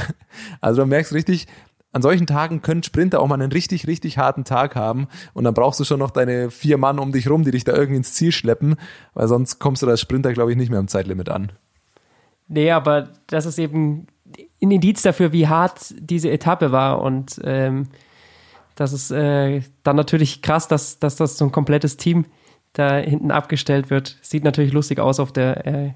Also 0.60 0.82
du 0.82 0.88
merkst 0.88 1.14
richtig, 1.14 1.46
an 1.92 2.02
solchen 2.02 2.26
Tagen 2.26 2.60
können 2.60 2.82
Sprinter 2.82 3.20
auch 3.20 3.26
mal 3.26 3.40
einen 3.40 3.52
richtig, 3.52 3.86
richtig 3.86 4.18
harten 4.18 4.44
Tag 4.44 4.76
haben 4.76 5.08
und 5.32 5.44
dann 5.44 5.54
brauchst 5.54 5.80
du 5.80 5.84
schon 5.84 5.98
noch 5.98 6.10
deine 6.10 6.50
vier 6.50 6.76
Mann 6.76 6.98
um 6.98 7.10
dich 7.10 7.30
rum, 7.30 7.42
die 7.42 7.52
dich 7.52 7.64
da 7.64 7.72
irgendwie 7.72 7.96
ins 7.96 8.12
Ziel 8.12 8.32
schleppen, 8.32 8.76
weil 9.14 9.28
sonst 9.28 9.60
kommst 9.60 9.82
du 9.82 9.88
als 9.88 10.02
Sprinter, 10.02 10.34
glaube 10.34 10.50
ich, 10.50 10.58
nicht 10.58 10.68
mehr 10.68 10.78
am 10.78 10.88
Zeitlimit 10.88 11.30
an. 11.30 11.52
Nee, 12.48 12.70
aber 12.70 13.08
das 13.28 13.46
ist 13.46 13.58
eben 13.58 14.08
ein 14.62 14.70
Indiz 14.70 15.02
dafür, 15.02 15.32
wie 15.32 15.48
hart 15.48 15.94
diese 15.98 16.30
Etappe 16.30 16.72
war. 16.72 17.02
Und 17.02 17.40
ähm, 17.44 17.88
das 18.74 18.92
ist 18.92 19.10
äh, 19.10 19.62
dann 19.82 19.96
natürlich 19.96 20.42
krass, 20.42 20.68
dass, 20.68 20.98
dass 20.98 21.16
das 21.16 21.38
so 21.38 21.44
ein 21.44 21.52
komplettes 21.52 21.96
Team 21.96 22.26
da 22.72 22.96
hinten 22.96 23.30
abgestellt 23.30 23.90
wird. 23.90 24.18
Sieht 24.20 24.44
natürlich 24.44 24.72
lustig 24.72 24.98
aus 24.98 25.18
auf 25.20 25.32
der 25.32 25.66
äh, 25.66 25.90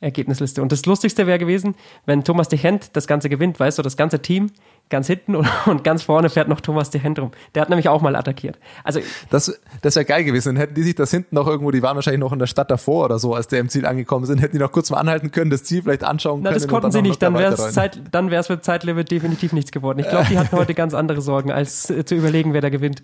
Ergebnisliste. 0.00 0.62
Und 0.62 0.70
das 0.70 0.86
Lustigste 0.86 1.26
wäre 1.26 1.40
gewesen, 1.40 1.74
wenn 2.06 2.22
Thomas 2.22 2.48
de 2.48 2.58
Hent 2.58 2.96
das 2.96 3.08
Ganze 3.08 3.28
gewinnt, 3.28 3.58
weißt 3.58 3.78
du, 3.78 3.82
das 3.82 3.96
ganze 3.96 4.20
Team 4.22 4.52
ganz 4.90 5.08
hinten 5.08 5.34
und, 5.36 5.48
und 5.66 5.82
ganz 5.82 6.02
vorne 6.04 6.30
fährt 6.30 6.48
noch 6.48 6.60
Thomas 6.60 6.90
de 6.90 7.00
Hent 7.00 7.18
rum. 7.18 7.32
Der 7.54 7.62
hat 7.62 7.68
nämlich 7.68 7.88
auch 7.88 8.00
mal 8.00 8.14
attackiert. 8.14 8.58
Also 8.84 9.00
das, 9.30 9.60
das 9.82 9.96
wäre 9.96 10.04
geil 10.04 10.22
gewesen. 10.22 10.54
Dann 10.54 10.56
hätten 10.56 10.74
die 10.74 10.84
sich 10.84 10.94
das 10.94 11.10
hinten 11.10 11.34
noch 11.34 11.48
irgendwo, 11.48 11.72
die 11.72 11.82
waren 11.82 11.96
wahrscheinlich 11.96 12.20
noch 12.20 12.32
in 12.32 12.38
der 12.38 12.46
Stadt 12.46 12.70
davor 12.70 13.06
oder 13.06 13.18
so, 13.18 13.34
als 13.34 13.48
der 13.48 13.58
im 13.58 13.68
Ziel 13.68 13.86
angekommen 13.86 14.24
sind, 14.24 14.40
hätten 14.40 14.56
die 14.56 14.62
noch 14.62 14.70
kurz 14.70 14.90
mal 14.90 14.98
anhalten 14.98 15.32
können, 15.32 15.50
das 15.50 15.64
Ziel 15.64 15.82
vielleicht 15.82 16.04
anschauen 16.04 16.42
Na, 16.42 16.50
können. 16.50 16.60
das 16.60 16.68
konnten 16.68 16.92
sie 16.92 17.02
nicht. 17.02 17.20
Dann 17.20 17.34
wäre 17.34 17.54
es 17.54 17.72
Zeit, 17.72 18.00
dann 18.12 18.26
mit 18.26 18.64
Zeitlimit 18.64 19.10
definitiv 19.10 19.52
nichts 19.52 19.72
geworden. 19.72 19.98
Ich 19.98 20.08
glaube, 20.08 20.26
die 20.30 20.38
hatten 20.38 20.56
heute 20.56 20.74
ganz 20.74 20.94
andere 20.94 21.20
Sorgen, 21.22 21.50
als 21.50 21.90
äh, 21.90 22.04
zu 22.04 22.14
überlegen, 22.14 22.52
wer 22.54 22.60
da 22.60 22.68
gewinnt. 22.68 23.02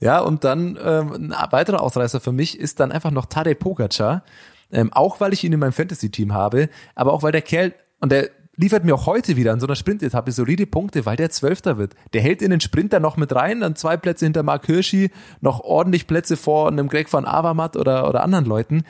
Ja, 0.00 0.20
und 0.20 0.44
dann 0.44 0.78
ähm, 0.82 1.32
ein 1.32 1.52
weiterer 1.52 1.80
Ausreißer 1.80 2.20
für 2.20 2.32
mich 2.32 2.58
ist 2.58 2.80
dann 2.80 2.92
einfach 2.92 3.10
noch 3.10 3.26
Tadej 3.26 3.54
Pogacar. 3.54 4.22
Ähm, 4.70 4.92
auch 4.92 5.20
weil 5.20 5.32
ich 5.32 5.44
ihn 5.44 5.52
in 5.52 5.60
meinem 5.60 5.72
Fantasy-Team 5.72 6.34
habe, 6.34 6.68
aber 6.94 7.12
auch 7.12 7.22
weil 7.22 7.32
der 7.32 7.42
Kerl, 7.42 7.74
und 8.00 8.12
der 8.12 8.30
liefert 8.58 8.84
mir 8.84 8.94
auch 8.94 9.06
heute 9.06 9.36
wieder 9.36 9.52
an 9.52 9.60
so 9.60 9.66
einer 9.66 9.76
Sprintetappe 9.76 10.32
solide 10.32 10.66
Punkte, 10.66 11.06
weil 11.06 11.16
der 11.16 11.30
Zwölfter 11.30 11.78
wird. 11.78 11.94
Der 12.12 12.20
hält 12.20 12.42
in 12.42 12.50
den 12.50 12.60
Sprinter 12.60 12.98
noch 13.00 13.16
mit 13.16 13.34
rein, 13.34 13.60
dann 13.60 13.76
zwei 13.76 13.96
Plätze 13.96 14.26
hinter 14.26 14.42
Mark 14.42 14.66
Hirschi, 14.66 15.10
noch 15.40 15.60
ordentlich 15.60 16.06
Plätze 16.08 16.36
vor 16.36 16.68
einem 16.68 16.88
Greg 16.88 17.10
van 17.10 17.24
Avermaet 17.24 17.76
oder, 17.76 18.08
oder 18.08 18.22
anderen 18.22 18.44
Leuten. 18.44 18.82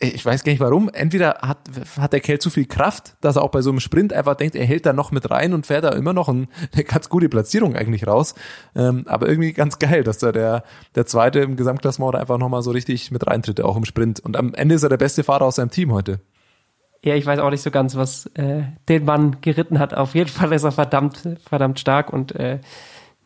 Ich 0.00 0.24
weiß 0.24 0.44
gar 0.44 0.52
nicht 0.52 0.60
warum. 0.60 0.88
Entweder 0.88 1.38
hat, 1.42 1.58
hat 1.98 2.12
der 2.12 2.20
Kerl 2.20 2.38
zu 2.38 2.50
viel 2.50 2.66
Kraft, 2.66 3.16
dass 3.20 3.34
er 3.34 3.42
auch 3.42 3.50
bei 3.50 3.62
so 3.62 3.70
einem 3.70 3.80
Sprint 3.80 4.12
einfach 4.12 4.36
denkt, 4.36 4.54
er 4.54 4.64
hält 4.64 4.86
da 4.86 4.92
noch 4.92 5.10
mit 5.10 5.28
rein 5.28 5.52
und 5.52 5.66
fährt 5.66 5.82
da 5.82 5.88
immer 5.90 6.12
noch 6.12 6.28
ein, 6.28 6.46
eine 6.72 6.84
ganz 6.84 7.08
gute 7.08 7.28
Platzierung 7.28 7.74
eigentlich 7.74 8.06
raus. 8.06 8.36
Ähm, 8.76 9.04
aber 9.06 9.28
irgendwie 9.28 9.52
ganz 9.52 9.80
geil, 9.80 10.04
dass 10.04 10.18
da 10.18 10.30
der, 10.30 10.62
der 10.94 11.06
Zweite 11.06 11.40
im 11.40 11.56
Gesamtklassement 11.56 12.14
einfach 12.14 12.38
nochmal 12.38 12.62
so 12.62 12.70
richtig 12.70 13.10
mit 13.10 13.26
reintritt, 13.26 13.60
auch 13.60 13.76
im 13.76 13.84
Sprint. 13.84 14.20
Und 14.20 14.36
am 14.36 14.54
Ende 14.54 14.76
ist 14.76 14.84
er 14.84 14.88
der 14.88 14.98
beste 14.98 15.24
Fahrer 15.24 15.46
aus 15.46 15.56
seinem 15.56 15.70
Team 15.70 15.92
heute. 15.92 16.20
Ja, 17.04 17.16
ich 17.16 17.26
weiß 17.26 17.40
auch 17.40 17.50
nicht 17.50 17.62
so 17.62 17.72
ganz, 17.72 17.96
was 17.96 18.26
äh, 18.34 18.62
den 18.88 19.04
Mann 19.04 19.38
geritten 19.40 19.80
hat. 19.80 19.94
Auf 19.94 20.14
jeden 20.14 20.30
Fall 20.30 20.52
ist 20.52 20.64
er 20.64 20.72
verdammt, 20.72 21.38
verdammt 21.48 21.80
stark 21.80 22.12
und 22.12 22.34
äh, 22.36 22.60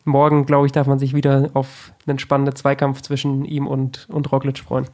morgen, 0.05 0.45
glaube 0.45 0.65
ich, 0.65 0.71
darf 0.71 0.87
man 0.87 0.99
sich 0.99 1.13
wieder 1.13 1.51
auf 1.53 1.93
einen 2.07 2.19
spannenden 2.19 2.55
Zweikampf 2.55 3.01
zwischen 3.01 3.45
ihm 3.45 3.67
und, 3.67 4.07
und 4.09 4.31
Roglic 4.31 4.59
freuen. 4.59 4.87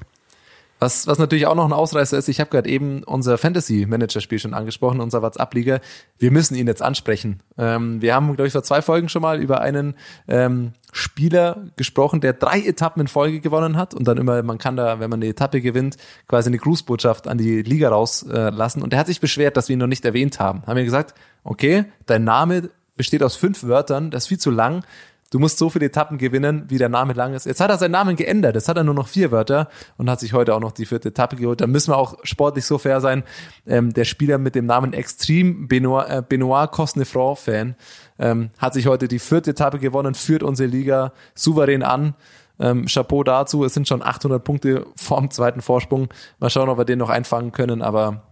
Was, 0.79 1.07
was 1.07 1.19
natürlich 1.19 1.45
auch 1.45 1.55
noch 1.55 1.65
ein 1.65 1.73
Ausreißer 1.73 2.17
ist, 2.17 2.29
ich 2.29 2.39
habe 2.39 2.49
gerade 2.49 2.69
eben 2.69 3.03
unser 3.03 3.37
Fantasy-Manager-Spiel 3.37 4.39
schon 4.39 4.53
angesprochen, 4.53 5.01
unser 5.01 5.21
WhatsApp-Liga. 5.21 5.81
Wir 6.17 6.31
müssen 6.31 6.55
ihn 6.55 6.67
jetzt 6.67 6.81
ansprechen. 6.81 7.41
Ähm, 7.57 8.01
wir 8.01 8.15
haben, 8.15 8.27
glaube 8.27 8.47
ich, 8.47 8.53
vor 8.53 8.63
zwei 8.63 8.81
Folgen 8.81 9.09
schon 9.09 9.21
mal 9.21 9.41
über 9.41 9.59
einen 9.59 9.95
ähm, 10.29 10.71
Spieler 10.93 11.65
gesprochen, 11.75 12.21
der 12.21 12.31
drei 12.31 12.61
Etappen 12.61 13.01
in 13.01 13.07
Folge 13.09 13.41
gewonnen 13.41 13.75
hat 13.75 13.93
und 13.93 14.07
dann 14.07 14.17
immer, 14.17 14.41
man 14.41 14.57
kann 14.57 14.77
da, 14.77 15.01
wenn 15.01 15.09
man 15.09 15.19
eine 15.19 15.29
Etappe 15.29 15.59
gewinnt, 15.59 15.97
quasi 16.27 16.47
eine 16.49 16.57
Grußbotschaft 16.57 17.27
an 17.27 17.37
die 17.37 17.61
Liga 17.61 17.89
rauslassen. 17.89 18.79
Äh, 18.79 18.83
und 18.83 18.93
der 18.93 18.99
hat 18.99 19.07
sich 19.07 19.19
beschwert, 19.19 19.57
dass 19.57 19.67
wir 19.67 19.73
ihn 19.73 19.79
noch 19.79 19.87
nicht 19.87 20.05
erwähnt 20.05 20.39
haben. 20.39 20.63
Haben 20.65 20.77
wir 20.77 20.85
gesagt, 20.85 21.13
okay, 21.43 21.85
dein 22.05 22.23
Name 22.23 22.69
besteht 22.95 23.21
aus 23.21 23.35
fünf 23.35 23.63
Wörtern, 23.63 24.11
das 24.11 24.23
ist 24.23 24.27
viel 24.27 24.39
zu 24.39 24.51
lang 24.51 24.83
du 25.31 25.39
musst 25.39 25.57
so 25.57 25.69
viele 25.69 25.85
Etappen 25.85 26.17
gewinnen, 26.17 26.65
wie 26.67 26.77
der 26.77 26.89
Name 26.89 27.13
lang 27.13 27.33
ist. 27.33 27.45
Jetzt 27.45 27.61
hat 27.61 27.69
er 27.69 27.77
seinen 27.77 27.91
Namen 27.91 28.15
geändert. 28.15 28.55
Jetzt 28.55 28.67
hat 28.67 28.77
er 28.77 28.83
nur 28.83 28.93
noch 28.93 29.07
vier 29.07 29.31
Wörter 29.31 29.69
und 29.97 30.09
hat 30.09 30.19
sich 30.19 30.33
heute 30.33 30.55
auch 30.55 30.59
noch 30.59 30.71
die 30.71 30.85
vierte 30.85 31.09
Etappe 31.09 31.35
geholt. 31.35 31.61
Da 31.61 31.67
müssen 31.67 31.91
wir 31.91 31.97
auch 31.97 32.17
sportlich 32.23 32.65
so 32.65 32.77
fair 32.77 33.01
sein. 33.01 33.23
Ähm, 33.67 33.93
der 33.93 34.05
Spieler 34.05 34.37
mit 34.37 34.55
dem 34.55 34.65
Namen 34.65 34.93
Extreme 34.93 35.67
Benoit, 35.67 36.09
äh, 36.09 36.23
Benoit 36.27 36.71
Cosnefranc-Fan 36.71 37.75
ähm, 38.17 38.49
hat 38.57 38.73
sich 38.73 38.87
heute 38.87 39.07
die 39.07 39.19
vierte 39.19 39.51
Etappe 39.51 39.79
gewonnen, 39.79 40.15
führt 40.15 40.43
unsere 40.43 40.69
Liga 40.69 41.13
souverän 41.35 41.83
an. 41.83 42.15
Ähm, 42.59 42.85
Chapeau 42.87 43.23
dazu. 43.23 43.63
Es 43.63 43.73
sind 43.73 43.87
schon 43.87 44.03
800 44.03 44.43
Punkte 44.43 44.85
vorm 44.95 45.31
zweiten 45.31 45.61
Vorsprung. 45.61 46.09
Mal 46.39 46.49
schauen, 46.49 46.69
ob 46.69 46.77
wir 46.77 46.85
den 46.85 46.99
noch 46.99 47.09
einfangen 47.09 47.51
können. 47.51 47.81
Aber 47.81 48.23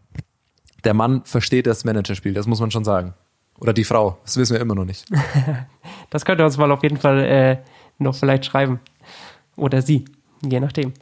der 0.83 0.93
Mann 0.93 1.21
versteht 1.23 1.67
das 1.67 1.85
Managerspiel. 1.85 2.33
Das 2.33 2.47
muss 2.47 2.59
man 2.59 2.71
schon 2.71 2.83
sagen. 2.83 3.13
Oder 3.59 3.73
die 3.73 3.85
Frau. 3.85 4.17
Das 4.23 4.37
wissen 4.37 4.53
wir 4.53 4.61
immer 4.61 4.75
noch 4.75 4.85
nicht. 4.85 5.05
das 6.09 6.25
könnt 6.25 6.41
ihr 6.41 6.45
uns 6.45 6.57
mal 6.57 6.71
auf 6.71 6.83
jeden 6.83 6.97
Fall 6.97 7.19
äh, 7.19 7.57
noch 7.97 8.15
vielleicht 8.15 8.45
schreiben. 8.45 8.79
Oder 9.55 9.81
sie, 9.81 10.05
je 10.43 10.59
nachdem. 10.59 10.93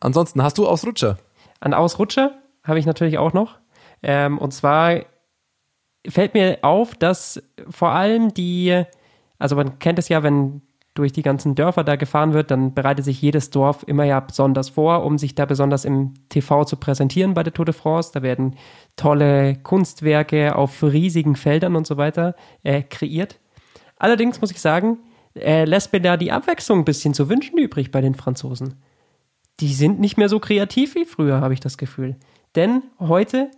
Ansonsten 0.00 0.42
hast 0.42 0.58
du 0.58 0.66
Ausrutscher. 0.66 1.18
An 1.60 1.74
Ausrutscher 1.74 2.32
habe 2.64 2.78
ich 2.78 2.86
natürlich 2.86 3.18
auch 3.18 3.32
noch. 3.32 3.58
Ähm, 4.02 4.38
und 4.38 4.52
zwar 4.52 5.00
fällt 6.08 6.34
mir 6.34 6.58
auf, 6.62 6.94
dass 6.94 7.42
vor 7.68 7.90
allem 7.90 8.34
die, 8.34 8.84
also 9.38 9.56
man 9.56 9.78
kennt 9.78 9.98
es 9.98 10.08
ja, 10.08 10.22
wenn 10.22 10.62
durch 10.96 11.12
die 11.12 11.22
ganzen 11.22 11.54
Dörfer 11.54 11.84
da 11.84 11.96
gefahren 11.96 12.32
wird, 12.32 12.50
dann 12.50 12.74
bereitet 12.74 13.04
sich 13.04 13.20
jedes 13.20 13.50
Dorf 13.50 13.84
immer 13.86 14.04
ja 14.04 14.18
besonders 14.20 14.70
vor, 14.70 15.04
um 15.04 15.18
sich 15.18 15.34
da 15.34 15.44
besonders 15.44 15.84
im 15.84 16.14
TV 16.30 16.64
zu 16.64 16.76
präsentieren 16.76 17.34
bei 17.34 17.42
der 17.42 17.52
Tour 17.52 17.66
de 17.66 17.74
France. 17.74 18.10
Da 18.14 18.22
werden 18.22 18.56
tolle 18.96 19.56
Kunstwerke 19.56 20.56
auf 20.56 20.82
riesigen 20.82 21.36
Feldern 21.36 21.76
und 21.76 21.86
so 21.86 21.96
weiter 21.96 22.34
äh, 22.62 22.82
kreiert. 22.82 23.38
Allerdings 23.96 24.40
muss 24.40 24.50
ich 24.50 24.60
sagen, 24.60 24.98
äh, 25.34 25.64
lässt 25.64 25.92
mir 25.92 26.00
da 26.00 26.16
die 26.16 26.32
Abwechslung 26.32 26.80
ein 26.80 26.84
bisschen 26.84 27.14
zu 27.14 27.28
wünschen 27.28 27.58
übrig 27.58 27.90
bei 27.90 28.00
den 28.00 28.14
Franzosen. 28.14 28.74
Die 29.60 29.72
sind 29.72 30.00
nicht 30.00 30.16
mehr 30.16 30.28
so 30.28 30.38
kreativ 30.38 30.94
wie 30.94 31.04
früher, 31.04 31.40
habe 31.40 31.54
ich 31.54 31.60
das 31.60 31.78
Gefühl. 31.78 32.16
Denn 32.54 32.82
heute 32.98 33.50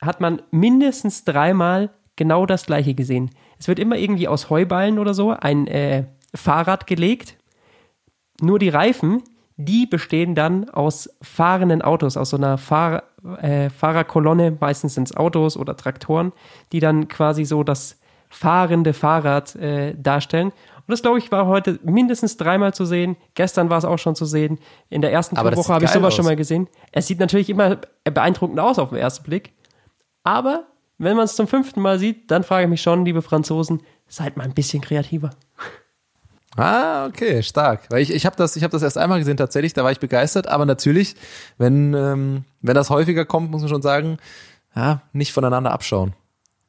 hat 0.00 0.20
man 0.20 0.42
mindestens 0.50 1.24
dreimal 1.24 1.90
genau 2.16 2.46
das 2.46 2.66
gleiche 2.66 2.94
gesehen. 2.94 3.30
Es 3.58 3.68
wird 3.68 3.78
immer 3.78 3.96
irgendwie 3.96 4.28
aus 4.28 4.50
Heuballen 4.50 4.98
oder 4.98 5.14
so 5.14 5.30
ein 5.30 5.66
äh, 5.66 6.04
Fahrrad 6.34 6.86
gelegt. 6.86 7.36
Nur 8.40 8.58
die 8.58 8.68
Reifen, 8.68 9.22
die 9.56 9.86
bestehen 9.86 10.34
dann 10.34 10.68
aus 10.68 11.08
fahrenden 11.22 11.82
Autos, 11.82 12.16
aus 12.16 12.30
so 12.30 12.36
einer 12.36 12.58
Fahr 12.58 13.04
äh, 13.40 13.70
Fahrerkolonne, 13.70 14.56
meistens 14.60 14.94
sind 14.94 15.08
es 15.08 15.16
Autos 15.16 15.56
oder 15.56 15.76
Traktoren, 15.76 16.32
die 16.72 16.80
dann 16.80 17.08
quasi 17.08 17.44
so 17.44 17.62
das 17.62 17.98
fahrende 18.34 18.92
Fahrrad 18.92 19.54
äh, 19.56 19.94
darstellen. 19.94 20.48
Und 20.48 20.90
das, 20.90 21.02
glaube 21.02 21.18
ich, 21.18 21.32
war 21.32 21.46
heute 21.46 21.78
mindestens 21.82 22.36
dreimal 22.36 22.74
zu 22.74 22.84
sehen. 22.84 23.16
Gestern 23.34 23.70
war 23.70 23.78
es 23.78 23.84
auch 23.84 23.98
schon 23.98 24.14
zu 24.16 24.26
sehen. 24.26 24.58
In 24.90 25.00
der 25.00 25.12
ersten 25.12 25.36
Woche 25.36 25.72
habe 25.72 25.84
ich 25.84 25.90
sowas 25.90 26.08
aus. 26.08 26.16
schon 26.16 26.24
mal 26.26 26.36
gesehen. 26.36 26.68
Es 26.92 27.06
sieht 27.06 27.20
natürlich 27.20 27.48
immer 27.48 27.78
beeindruckend 28.04 28.60
aus 28.60 28.78
auf 28.78 28.90
den 28.90 28.98
ersten 28.98 29.24
Blick. 29.24 29.54
Aber 30.24 30.66
wenn 30.98 31.16
man 31.16 31.24
es 31.24 31.36
zum 31.36 31.46
fünften 31.46 31.80
Mal 31.80 31.98
sieht, 31.98 32.30
dann 32.30 32.42
frage 32.42 32.64
ich 32.64 32.70
mich 32.70 32.82
schon, 32.82 33.04
liebe 33.04 33.22
Franzosen, 33.22 33.82
seid 34.08 34.36
mal 34.36 34.44
ein 34.44 34.54
bisschen 34.54 34.82
kreativer. 34.82 35.30
Ah, 36.56 37.06
okay, 37.06 37.42
stark. 37.42 37.82
Weil 37.90 38.02
ich, 38.02 38.12
ich 38.12 38.26
habe 38.26 38.36
das, 38.36 38.54
ich 38.56 38.62
habe 38.62 38.72
das 38.72 38.82
erst 38.82 38.98
einmal 38.98 39.18
gesehen 39.18 39.36
tatsächlich, 39.36 39.72
da 39.72 39.84
war 39.84 39.90
ich 39.90 40.00
begeistert. 40.00 40.48
Aber 40.48 40.66
natürlich, 40.66 41.16
wenn 41.56 41.94
ähm, 41.94 42.44
wenn 42.60 42.74
das 42.74 42.90
häufiger 42.90 43.24
kommt, 43.24 43.50
muss 43.50 43.62
man 43.62 43.70
schon 43.70 43.82
sagen, 43.82 44.18
ja, 44.76 45.02
nicht 45.12 45.32
voneinander 45.32 45.72
abschauen. 45.72 46.14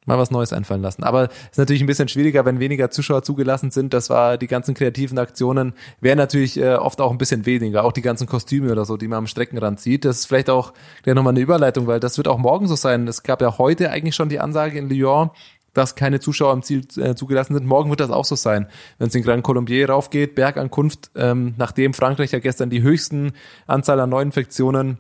Mal 0.05 0.17
was 0.17 0.31
Neues 0.31 0.53
einfallen 0.53 0.81
lassen. 0.81 1.03
Aber 1.03 1.29
ist 1.29 1.57
natürlich 1.57 1.81
ein 1.81 1.87
bisschen 1.87 2.07
schwieriger, 2.07 2.45
wenn 2.45 2.59
weniger 2.59 2.91
Zuschauer 2.91 3.23
zugelassen 3.23 3.71
sind. 3.71 3.93
Das 3.93 4.09
war 4.09 4.37
die 4.37 4.47
ganzen 4.47 4.75
kreativen 4.75 5.17
Aktionen, 5.17 5.73
wären 5.99 6.17
natürlich 6.17 6.59
äh, 6.59 6.75
oft 6.75 7.01
auch 7.01 7.11
ein 7.11 7.17
bisschen 7.17 7.45
weniger. 7.45 7.83
Auch 7.83 7.91
die 7.91 8.01
ganzen 8.01 8.27
Kostüme 8.27 8.71
oder 8.71 8.85
so, 8.85 8.97
die 8.97 9.07
man 9.07 9.19
am 9.19 9.27
Streckenrand 9.27 9.79
sieht. 9.79 10.05
Das 10.05 10.19
ist 10.19 10.25
vielleicht 10.25 10.49
auch 10.49 10.73
gleich 11.03 11.15
nochmal 11.15 11.33
eine 11.33 11.39
Überleitung, 11.39 11.87
weil 11.87 11.99
das 11.99 12.17
wird 12.17 12.27
auch 12.27 12.37
morgen 12.37 12.67
so 12.67 12.75
sein. 12.75 13.07
Es 13.07 13.23
gab 13.23 13.41
ja 13.41 13.57
heute 13.57 13.91
eigentlich 13.91 14.15
schon 14.15 14.29
die 14.29 14.39
Ansage 14.39 14.77
in 14.77 14.89
Lyon, 14.89 15.31
dass 15.75 15.95
keine 15.95 16.19
Zuschauer 16.19 16.53
im 16.53 16.63
Ziel 16.63 16.87
äh, 16.97 17.15
zugelassen 17.15 17.53
sind. 17.53 17.65
Morgen 17.67 17.89
wird 17.89 17.99
das 17.99 18.09
auch 18.09 18.25
so 18.25 18.35
sein, 18.35 18.67
wenn 18.97 19.09
es 19.09 19.15
in 19.15 19.23
Grand 19.23 19.43
Colombier 19.43 19.89
raufgeht, 19.89 20.33
Bergankunft, 20.33 21.11
ähm, 21.15 21.53
nachdem 21.57 21.93
Frankreich 21.93 22.31
ja 22.31 22.39
gestern 22.39 22.69
die 22.69 22.81
höchsten 22.81 23.33
Anzahl 23.67 23.99
an 23.99 24.09
Neuinfektionen 24.09 24.99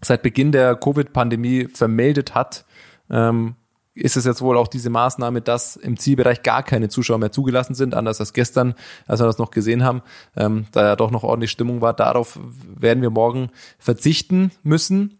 seit 0.00 0.22
Beginn 0.22 0.52
der 0.52 0.76
Covid-Pandemie 0.76 1.68
vermeldet 1.72 2.34
hat, 2.34 2.64
ähm, 3.10 3.54
ist 3.94 4.16
es 4.16 4.24
jetzt 4.24 4.40
wohl 4.40 4.56
auch 4.56 4.68
diese 4.68 4.90
Maßnahme, 4.90 5.42
dass 5.42 5.76
im 5.76 5.98
Zielbereich 5.98 6.42
gar 6.42 6.62
keine 6.62 6.88
Zuschauer 6.88 7.18
mehr 7.18 7.32
zugelassen 7.32 7.74
sind, 7.74 7.94
anders 7.94 8.20
als 8.20 8.32
gestern, 8.32 8.74
als 9.06 9.20
wir 9.20 9.26
das 9.26 9.38
noch 9.38 9.50
gesehen 9.50 9.84
haben, 9.84 10.02
ähm, 10.36 10.66
da 10.72 10.82
ja 10.82 10.96
doch 10.96 11.10
noch 11.10 11.22
ordentlich 11.22 11.50
Stimmung 11.50 11.80
war. 11.80 11.92
Darauf 11.92 12.38
werden 12.74 13.02
wir 13.02 13.10
morgen 13.10 13.50
verzichten 13.78 14.50
müssen, 14.62 15.18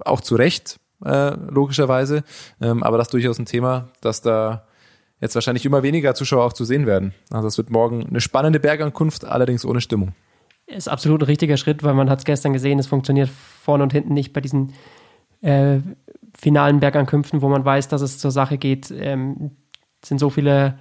auch 0.00 0.20
zu 0.20 0.36
Recht 0.36 0.78
äh, 1.04 1.30
logischerweise. 1.30 2.24
Ähm, 2.60 2.82
aber 2.82 2.98
das 2.98 3.08
ist 3.08 3.14
durchaus 3.14 3.38
ein 3.38 3.46
Thema, 3.46 3.88
dass 4.00 4.20
da 4.20 4.66
jetzt 5.20 5.34
wahrscheinlich 5.34 5.64
immer 5.64 5.82
weniger 5.82 6.14
Zuschauer 6.14 6.44
auch 6.44 6.52
zu 6.52 6.64
sehen 6.64 6.86
werden. 6.86 7.14
Also 7.30 7.48
es 7.48 7.58
wird 7.58 7.70
morgen 7.70 8.06
eine 8.06 8.20
spannende 8.20 8.60
Bergankunft, 8.60 9.24
allerdings 9.24 9.64
ohne 9.64 9.80
Stimmung. 9.80 10.14
Ist 10.66 10.88
absolut 10.88 11.22
ein 11.22 11.26
richtiger 11.26 11.56
Schritt, 11.56 11.82
weil 11.82 11.94
man 11.94 12.08
hat 12.08 12.20
es 12.20 12.24
gestern 12.24 12.52
gesehen, 12.52 12.78
es 12.78 12.86
funktioniert 12.86 13.28
vorne 13.28 13.82
und 13.82 13.92
hinten 13.92 14.14
nicht 14.14 14.32
bei 14.32 14.40
diesen 14.40 14.72
äh, 15.42 15.78
finalen 16.38 16.80
Bergankünften, 16.80 17.42
wo 17.42 17.48
man 17.48 17.64
weiß, 17.64 17.88
dass 17.88 18.02
es 18.02 18.18
zur 18.18 18.30
Sache 18.30 18.58
geht. 18.58 18.90
Ähm, 18.90 19.52
sind 20.04 20.18
so 20.18 20.30
viele 20.30 20.78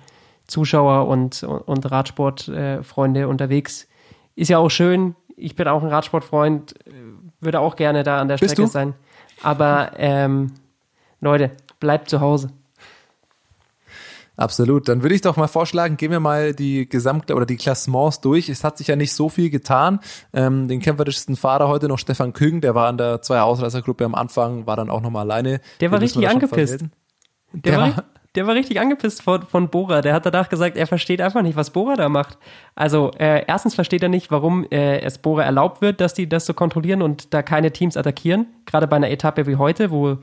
Zuschauer 0.48 1.08
und, 1.08 1.44
und 1.44 1.92
Radsportfreunde 1.92 3.22
äh, 3.22 3.26
unterwegs. 3.26 3.88
Ist 4.36 4.50
ja 4.50 4.58
auch 4.58 4.70
schön. 4.70 5.16
Ich 5.36 5.56
bin 5.56 5.68
auch 5.68 5.84
ein 5.84 5.90
Radsportfreund, 5.90 6.74
äh, 6.88 6.92
würde 7.40 7.60
auch 7.60 7.76
gerne 7.76 8.04
da 8.04 8.20
an 8.20 8.28
der 8.28 8.38
Bist 8.38 8.54
Strecke 8.54 8.68
du? 8.68 8.72
sein. 8.72 8.94
Aber 9.44 9.92
ähm, 9.98 10.54
Leute, 11.22 11.52
bleibt 11.80 12.10
zu 12.10 12.20
Hause. 12.20 12.52
Absolut. 14.40 14.88
Dann 14.88 15.04
würde 15.04 15.16
ich 15.16 15.22
doch 15.22 15.36
mal 15.36 15.48
vorschlagen, 15.48 15.98
gehen 15.98 16.12
wir 16.12 16.22
mal 16.22 16.54
die 16.54 16.88
Gesamt- 16.88 17.30
oder 17.30 17.46
die 17.46 17.58
Klassements 17.58 18.22
durch. 18.22 18.48
Es 18.48 18.64
hat 18.64 18.78
sich 18.78 18.88
ja 18.88 18.96
nicht 18.96 19.12
so 19.12 19.28
viel 19.28 19.50
getan. 19.50 20.00
Ähm, 20.32 20.70
den 20.70 20.80
kämpferischsten 20.80 21.36
Fahrer 21.36 21.68
heute 21.68 21.90
noch 21.90 22.00
Stefan 22.00 22.32
Küng, 22.32 22.62
der 22.62 22.74
war 22.74 22.88
an 22.88 22.98
der 22.98 23.22
zwei 23.22 23.42
Ausreißergruppe 23.42 24.06
am 24.06 24.16
Anfang, 24.16 24.66
war 24.66 24.78
dann 24.78 24.90
auch 24.90 25.02
nochmal 25.02 25.24
alleine. 25.30 25.60
Der 25.82 25.92
war 25.92 26.00
richtig 26.00 26.30
angepisst. 26.30 26.86
Der, 27.52 27.72
der, 27.74 27.78
war, 27.78 28.04
der 28.36 28.48
war 28.48 28.56
richtig 28.56 28.80
angepisst 28.80 29.24
von, 29.24 29.42
von 29.42 29.68
Bora. 29.68 30.00
Der 30.00 30.14
hat 30.14 30.26
danach 30.26 30.48
gesagt, 30.48 30.78
er 30.78 30.88
versteht 30.88 31.20
einfach 31.20 31.42
nicht, 31.42 31.58
was 31.58 31.72
Bora 31.72 31.98
da 31.98 32.08
macht. 32.08 32.38
Also 32.76 33.12
äh, 33.20 33.44
erstens 33.46 33.76
versteht 33.76 34.04
er 34.04 34.10
nicht, 34.10 34.32
warum 34.32 34.66
äh, 34.72 35.02
es 35.02 35.18
Bora 35.18 35.44
erlaubt 35.44 35.82
wird, 35.82 36.00
dass 36.00 36.14
die 36.14 36.30
das 36.30 36.46
so 36.46 36.54
kontrollieren 36.54 37.02
und 37.02 37.34
da 37.34 37.42
keine 37.42 37.74
Teams 37.74 37.98
attackieren. 37.98 38.48
Gerade 38.66 38.88
bei 38.88 38.96
einer 38.96 39.10
Etappe 39.10 39.48
wie 39.48 39.58
heute, 39.58 39.92
wo 39.92 40.20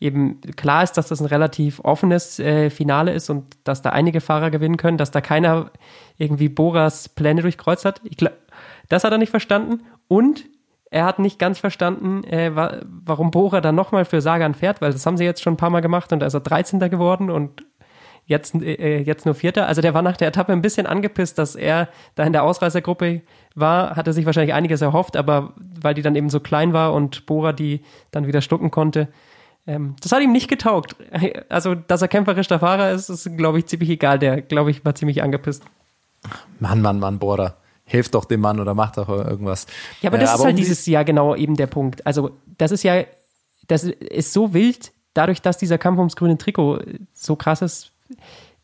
eben 0.00 0.40
klar 0.56 0.82
ist, 0.82 0.92
dass 0.92 1.08
das 1.08 1.20
ein 1.20 1.26
relativ 1.26 1.80
offenes 1.80 2.38
äh, 2.38 2.70
Finale 2.70 3.12
ist 3.12 3.30
und 3.30 3.56
dass 3.64 3.82
da 3.82 3.90
einige 3.90 4.20
Fahrer 4.20 4.50
gewinnen 4.50 4.76
können, 4.76 4.98
dass 4.98 5.10
da 5.10 5.20
keiner 5.20 5.70
irgendwie 6.18 6.48
Boras 6.48 7.08
Pläne 7.08 7.42
durchkreuzt 7.42 7.84
hat. 7.84 8.00
Glaub, 8.16 8.34
das 8.88 9.04
hat 9.04 9.12
er 9.12 9.18
nicht 9.18 9.30
verstanden 9.30 9.82
und 10.08 10.44
er 10.90 11.04
hat 11.04 11.18
nicht 11.18 11.38
ganz 11.38 11.58
verstanden, 11.58 12.24
äh, 12.24 12.54
wa 12.54 12.80
warum 12.86 13.30
Bora 13.30 13.60
dann 13.60 13.74
nochmal 13.74 14.04
für 14.04 14.20
Sagan 14.20 14.54
fährt, 14.54 14.80
weil 14.80 14.92
das 14.92 15.04
haben 15.04 15.16
sie 15.16 15.24
jetzt 15.24 15.42
schon 15.42 15.54
ein 15.54 15.58
paar 15.58 15.70
Mal 15.70 15.80
gemacht 15.80 16.12
und 16.12 16.20
da 16.20 16.26
ist 16.26 16.34
er 16.34 16.40
13. 16.40 16.78
geworden 16.90 17.30
und 17.30 17.64
jetzt, 18.26 18.54
äh, 18.54 19.00
jetzt 19.00 19.24
nur 19.24 19.34
Vierter. 19.34 19.66
Also 19.66 19.80
der 19.80 19.94
war 19.94 20.02
nach 20.02 20.16
der 20.16 20.28
Etappe 20.28 20.52
ein 20.52 20.62
bisschen 20.62 20.86
angepisst, 20.86 21.38
dass 21.38 21.54
er 21.54 21.88
da 22.14 22.24
in 22.24 22.32
der 22.32 22.44
Ausreißergruppe 22.44 23.22
war, 23.54 23.96
hatte 23.96 24.12
sich 24.12 24.26
wahrscheinlich 24.26 24.54
einiges 24.54 24.80
erhofft, 24.80 25.16
aber 25.16 25.54
weil 25.80 25.94
die 25.94 26.02
dann 26.02 26.16
eben 26.16 26.28
so 26.28 26.40
klein 26.40 26.72
war 26.72 26.92
und 26.92 27.26
Bora 27.26 27.52
die 27.52 27.82
dann 28.10 28.26
wieder 28.26 28.40
schlucken 28.40 28.70
konnte, 28.70 29.08
ähm, 29.66 29.96
das 30.00 30.12
hat 30.12 30.22
ihm 30.22 30.32
nicht 30.32 30.48
getaugt. 30.48 30.96
Also, 31.48 31.74
dass 31.74 32.02
er 32.02 32.08
kämpferischer 32.08 32.58
Fahrer 32.58 32.92
ist, 32.92 33.08
ist, 33.08 33.36
glaube 33.36 33.58
ich, 33.58 33.66
ziemlich 33.66 33.90
egal. 33.90 34.18
Der, 34.18 34.42
glaube 34.42 34.70
ich, 34.70 34.84
war 34.84 34.94
ziemlich 34.94 35.22
angepisst. 35.22 35.64
Mann, 36.60 36.82
Mann, 36.82 36.98
Mann, 36.98 37.18
Bora 37.18 37.56
hilft 37.86 38.14
doch 38.14 38.24
dem 38.24 38.40
Mann 38.40 38.58
oder 38.60 38.74
macht 38.74 38.98
doch 38.98 39.08
irgendwas. 39.08 39.66
Ja, 40.02 40.10
aber 40.10 40.18
das 40.18 40.30
äh, 40.30 40.32
aber 40.32 40.40
ist 40.40 40.44
halt 40.44 40.54
um 40.54 40.56
dieses 40.56 40.86
Jahr 40.86 41.04
genau 41.04 41.34
eben 41.34 41.54
der 41.56 41.68
Punkt. 41.68 42.04
Also, 42.06 42.32
das 42.58 42.72
ist 42.72 42.82
ja, 42.82 43.04
das 43.68 43.84
ist 43.84 44.32
so 44.32 44.52
wild, 44.52 44.92
dadurch, 45.14 45.40
dass 45.40 45.56
dieser 45.56 45.78
Kampf 45.78 45.98
ums 45.98 46.16
grüne 46.16 46.36
Trikot 46.36 46.80
so 47.14 47.36
krass 47.36 47.62
ist, 47.62 47.92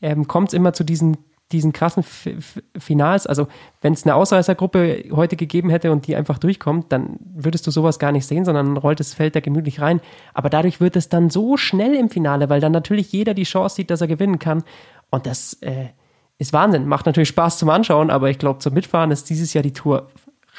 ähm, 0.01 0.27
kommt 0.27 0.49
es 0.49 0.55
immer 0.55 0.73
zu 0.73 0.85
diesen, 0.85 1.17
diesen 1.53 1.73
krassen 1.73 2.01
F 2.03 2.27
F 2.27 2.63
Finals. 2.79 3.27
Also, 3.27 3.47
wenn 3.81 3.93
es 3.93 4.05
eine 4.05 4.15
Ausreißergruppe 4.15 5.05
heute 5.13 5.37
gegeben 5.37 5.71
hätte 5.71 5.93
und 5.93 6.07
die 6.07 6.17
einfach 6.17 6.39
durchkommt, 6.39 6.91
dann 6.91 7.19
würdest 7.35 7.67
du 7.67 7.71
sowas 7.71 7.99
gar 7.99 8.13
nicht 8.13 8.27
sehen, 8.27 8.45
sondern 8.45 8.77
rollt 8.77 9.01
das 9.01 9.15
Feld 9.15 9.37
da 9.37 9.41
gemütlich 9.41 9.81
rein. 9.81 10.01
Aber 10.35 10.51
dadurch 10.51 10.81
wird 10.81 10.97
es 10.97 11.09
dann 11.09 11.31
so 11.31 11.57
schnell 11.57 11.95
im 11.95 12.11
Finale, 12.11 12.49
weil 12.49 12.61
dann 12.61 12.73
natürlich 12.73 13.13
jeder 13.13 13.35
die 13.35 13.45
Chance 13.45 13.77
sieht, 13.77 13.91
dass 13.91 14.01
er 14.01 14.09
gewinnen 14.09 14.39
kann. 14.39 14.65
Und 15.11 15.27
das, 15.27 15.55
äh, 15.61 15.89
ist 16.39 16.53
Wahnsinn. 16.53 16.89
Macht 16.89 17.07
natürlich 17.07 17.29
Spaß 17.29 17.59
zum 17.59 17.71
Anschauen, 17.71 18.11
aber 18.11 18.29
ich 18.29 18.39
glaube, 18.39 18.59
zum 18.59 18.75
Mitfahren 18.75 19.13
ist 19.13 19.31
dieses 19.31 19.55
Jahr 19.55 19.63
die 19.63 19.73
Tour 19.73 20.09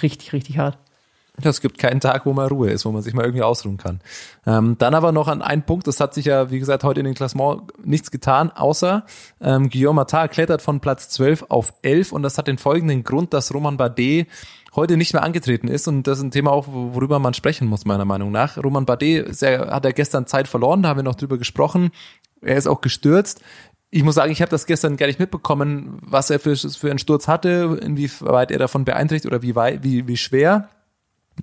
richtig, 0.01 0.31
richtig 0.31 0.57
hart. 0.57 0.77
Es 1.41 1.61
gibt 1.61 1.79
keinen 1.79 1.99
Tag, 1.99 2.27
wo 2.27 2.33
mal 2.33 2.47
Ruhe 2.47 2.69
ist, 2.69 2.85
wo 2.85 2.91
man 2.91 3.01
sich 3.01 3.15
mal 3.15 3.25
irgendwie 3.25 3.41
ausruhen 3.41 3.77
kann. 3.77 4.01
Ähm, 4.45 4.75
dann 4.77 4.93
aber 4.93 5.11
noch 5.11 5.27
an 5.27 5.41
einen 5.41 5.63
Punkt, 5.63 5.87
das 5.87 5.99
hat 5.99 6.13
sich 6.13 6.25
ja, 6.25 6.51
wie 6.51 6.59
gesagt, 6.59 6.83
heute 6.83 6.99
in 6.99 7.05
den 7.05 7.15
Klassement 7.15 7.63
nichts 7.83 8.11
getan, 8.11 8.51
außer 8.51 9.03
ähm, 9.41 9.69
Guillaume 9.69 9.95
Matar 9.95 10.27
klettert 10.27 10.61
von 10.61 10.79
Platz 10.79 11.09
12 11.09 11.45
auf 11.49 11.73
11 11.81 12.11
und 12.11 12.21
das 12.21 12.37
hat 12.37 12.47
den 12.47 12.59
folgenden 12.59 13.03
Grund, 13.03 13.33
dass 13.33 13.51
Roman 13.51 13.77
Bardet 13.77 14.27
heute 14.75 14.95
nicht 14.95 15.13
mehr 15.13 15.23
angetreten 15.23 15.67
ist 15.67 15.87
und 15.87 16.03
das 16.03 16.19
ist 16.19 16.23
ein 16.23 16.31
Thema 16.31 16.51
auch, 16.51 16.67
worüber 16.67 17.17
man 17.17 17.33
sprechen 17.33 17.67
muss, 17.67 17.83
meiner 17.83 18.05
Meinung 18.05 18.31
nach. 18.31 18.57
Roman 18.57 18.85
Bardet 18.85 19.41
ja, 19.41 19.71
hat 19.71 19.85
er 19.85 19.93
gestern 19.93 20.27
Zeit 20.27 20.47
verloren, 20.47 20.83
da 20.83 20.89
haben 20.89 20.99
wir 20.99 21.03
noch 21.03 21.15
drüber 21.15 21.39
gesprochen. 21.39 21.89
Er 22.41 22.57
ist 22.57 22.67
auch 22.67 22.81
gestürzt 22.81 23.41
ich 23.95 24.03
muss 24.03 24.15
sagen, 24.15 24.31
ich 24.31 24.41
habe 24.41 24.49
das 24.49 24.65
gestern 24.65 24.97
gar 24.97 25.05
nicht 25.05 25.19
mitbekommen, 25.19 25.99
was 26.01 26.31
er 26.31 26.39
für, 26.39 26.55
für 26.55 26.89
einen 26.89 26.97
Sturz 26.97 27.27
hatte, 27.27 27.79
inwieweit 27.79 28.49
er 28.49 28.57
davon 28.57 28.85
beeinträchtigt 28.85 29.31
oder 29.31 29.43
wie, 29.43 29.53
weit, 29.53 29.83
wie, 29.83 30.07
wie 30.07 30.17
schwer 30.17 30.67